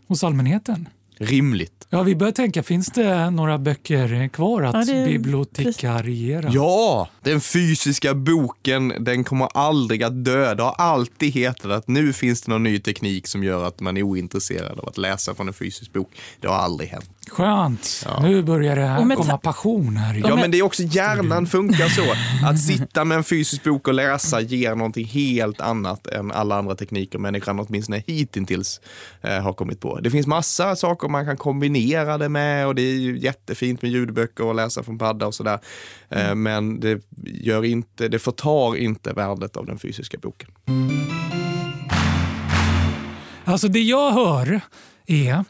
hos 0.07 0.25
allmänheten. 0.25 0.88
Rimligt. 1.18 1.87
Ja, 1.90 2.03
vi 2.03 2.16
börjar 2.16 2.33
tänka, 2.33 2.62
finns 2.62 2.87
det 2.87 3.31
några 3.31 3.59
böcker 3.59 4.29
kvar 4.29 4.62
att 4.62 4.88
Ja, 4.88 5.05
bibliotekariera? 5.05 6.51
Ja, 6.53 7.09
den 7.23 7.40
fysiska 7.40 8.14
boken, 8.14 8.92
den 9.01 9.25
kommer 9.25 9.49
aldrig 9.55 10.03
att 10.03 10.25
dö. 10.25 10.55
Det 10.55 10.62
har 10.62 10.75
alltid 10.79 11.33
hetat 11.33 11.71
att 11.71 11.88
nu 11.88 12.12
finns 12.12 12.42
det 12.42 12.51
någon 12.51 12.62
ny 12.62 12.79
teknik 12.79 13.27
som 13.27 13.45
gör 13.45 13.64
att 13.64 13.81
man 13.81 13.97
är 13.97 14.03
ointresserad 14.03 14.79
av 14.79 14.88
att 14.88 14.99
läsa 14.99 15.35
från 15.35 15.49
en 15.49 15.55
fysisk 15.55 15.92
bok. 15.92 16.11
Det 16.40 16.49
har 16.49 16.55
aldrig 16.55 16.88
hänt. 16.88 17.11
Skönt. 17.30 18.06
Nu 18.22 18.42
börjar 18.42 18.76
det 18.76 18.98
Och 18.98 19.06
med 19.06 19.16
komma 19.16 19.38
passion 19.38 19.96
här. 19.96 20.22
Ja, 20.24 20.37
men 20.37 20.50
det 20.50 20.58
är 20.58 20.62
också 20.62 20.82
hjärnan 20.82 21.46
funkar 21.46 21.88
så. 21.88 22.14
Att 22.46 22.61
sitta 22.61 23.04
med 23.04 23.16
en 23.18 23.24
fysisk 23.24 23.64
bok 23.64 23.88
och 23.88 23.94
läsa 23.94 24.40
ger 24.40 24.74
någonting 24.74 25.06
helt 25.06 25.61
annat 25.61 26.06
än 26.06 26.32
alla 26.32 26.56
andra 26.56 26.74
tekniker 26.74 27.18
människan 27.18 27.61
åtminstone 27.61 28.02
hittills 28.06 28.80
eh, 29.20 29.40
har 29.40 29.52
kommit 29.52 29.80
på. 29.80 30.00
Det 30.00 30.11
finns 30.11 30.26
massa 30.26 30.76
saker 30.76 31.08
man 31.08 31.24
kan 31.24 31.37
kombinera 31.37 32.18
det 32.18 32.28
med 32.28 32.66
och 32.66 32.74
det 32.74 32.82
är 32.82 32.94
ju 32.94 33.18
jättefint 33.18 33.82
med 33.82 33.90
ljudböcker 33.90 34.44
och 34.44 34.54
läsa 34.54 34.82
från 34.82 34.98
padda 34.98 35.26
och 35.26 35.35
sådär. 35.35 35.58
Eh, 36.11 36.35
men 36.35 36.80
det, 36.80 37.02
gör 37.24 37.64
inte, 37.64 38.08
det 38.08 38.18
förtar 38.18 38.76
inte 38.76 39.12
värdet 39.12 39.56
av 39.56 39.66
den 39.66 39.78
fysiska 39.78 40.18
boken. 40.18 40.50
Alltså 43.44 43.68
det 43.68 43.80
jag 43.80 44.12
hör 44.12 44.61
är 45.06 45.44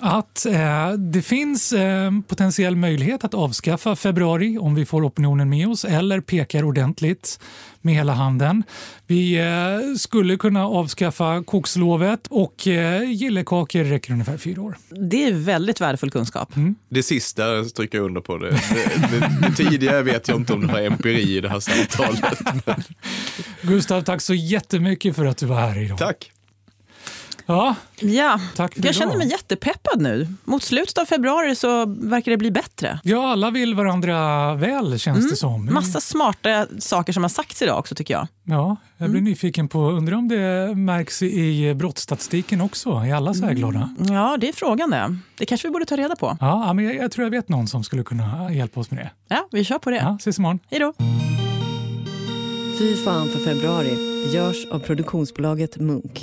att 0.00 0.46
eh, 0.46 0.92
det 0.92 1.22
finns 1.22 1.72
eh, 1.72 2.10
potentiell 2.28 2.76
möjlighet 2.76 3.24
att 3.24 3.34
avskaffa 3.34 3.96
februari 3.96 4.58
om 4.58 4.74
vi 4.74 4.86
får 4.86 5.06
opinionen 5.06 5.48
med 5.48 5.68
oss 5.68 5.84
eller 5.84 6.20
pekar 6.20 6.64
ordentligt 6.64 7.40
med 7.80 7.94
hela 7.94 8.12
handen. 8.12 8.62
Vi 9.06 9.38
eh, 9.38 9.96
skulle 9.96 10.36
kunna 10.36 10.66
avskaffa 10.66 11.42
kokslovet 11.44 12.26
och 12.26 12.66
eh, 12.66 13.10
gillekakor 13.10 13.84
räcker 13.84 14.12
ungefär 14.12 14.36
fyra 14.36 14.62
år. 14.62 14.76
Det 15.10 15.24
är 15.24 15.32
väldigt 15.32 15.80
värdefull 15.80 16.10
kunskap. 16.10 16.52
Det 16.88 17.02
sista 17.02 17.64
stryker 17.64 17.98
jag 17.98 18.04
under 18.04 18.20
på. 18.20 18.38
Det, 18.38 18.50
det, 18.50 18.58
det, 19.10 19.48
det 19.48 19.54
tidigare 19.56 20.02
vet 20.02 20.28
jag 20.28 20.36
inte 20.36 20.52
om 20.52 20.66
det 20.66 20.72
var 20.72 20.80
empiri 20.80 21.36
i 21.36 21.40
det 21.40 21.48
här 21.48 21.60
samtalet. 21.60 22.38
Gustav, 23.62 24.02
tack 24.02 24.20
så 24.20 24.34
jättemycket 24.34 25.16
för 25.16 25.24
att 25.24 25.36
du 25.36 25.46
var 25.46 25.60
här 25.60 25.82
idag. 25.82 25.98
Tack. 25.98 26.30
Ja, 27.50 27.74
Ja, 28.00 28.40
tack 28.56 28.72
för 28.74 28.80
jag 28.80 28.84
idag. 28.84 28.94
känner 28.94 29.16
mig 29.16 29.28
jättepeppad 29.30 30.00
nu. 30.00 30.28
Mot 30.44 30.62
slutet 30.62 30.98
av 30.98 31.04
februari 31.04 31.54
så 31.54 31.86
verkar 31.86 32.30
det 32.30 32.36
bli 32.36 32.50
bättre. 32.50 33.00
Ja, 33.04 33.32
alla 33.32 33.50
vill 33.50 33.74
varandra 33.74 34.54
väl 34.54 34.98
känns 34.98 35.30
det 35.30 35.36
som. 35.36 35.68
Massa 35.72 36.00
smarta 36.00 36.66
saker 36.78 37.12
som 37.12 37.22
har 37.24 37.28
sagts 37.28 37.62
idag 37.62 37.78
också 37.78 37.94
tycker 37.94 38.14
jag. 38.14 38.26
Ja, 38.44 38.76
jag 38.96 39.10
blir 39.10 39.20
nyfiken 39.20 39.68
på, 39.68 39.78
undrar 39.90 40.16
om 40.16 40.28
det 40.28 40.74
märks 40.76 41.22
i 41.22 41.74
brottsstatistiken 41.74 42.60
också? 42.60 42.90
Är 42.90 43.14
alla 43.14 43.34
så 43.34 43.44
här 43.44 43.52
glada? 43.52 43.94
Ja, 44.08 44.36
det 44.40 44.48
är 44.48 44.52
frågan 44.52 44.90
det. 44.90 45.16
Det 45.38 45.46
kanske 45.46 45.68
vi 45.68 45.72
borde 45.72 45.84
ta 45.84 45.96
reda 45.96 46.16
på. 46.16 46.36
Ja, 46.40 46.64
ja, 46.66 46.72
men 46.72 46.84
jag, 46.84 46.94
jag 46.96 47.12
tror 47.12 47.24
jag 47.24 47.30
vet 47.30 47.48
någon 47.48 47.66
som 47.68 47.84
skulle 47.84 48.02
kunna 48.02 48.52
hjälpa 48.52 48.80
oss 48.80 48.90
med 48.90 49.00
det. 49.04 49.10
Ja, 49.28 49.48
vi 49.52 49.64
kör 49.64 49.78
på 49.78 49.90
det. 49.90 49.96
Ja, 49.96 50.16
ses 50.20 50.38
imorgon. 50.38 50.58
Hej 50.70 50.80
då. 50.80 50.92
Fy 52.78 52.96
fan 53.04 53.28
för 53.28 53.38
februari 53.44 53.94
görs 54.34 54.66
av 54.72 54.78
produktionsbolaget 54.78 55.76
Munk. 55.76 56.22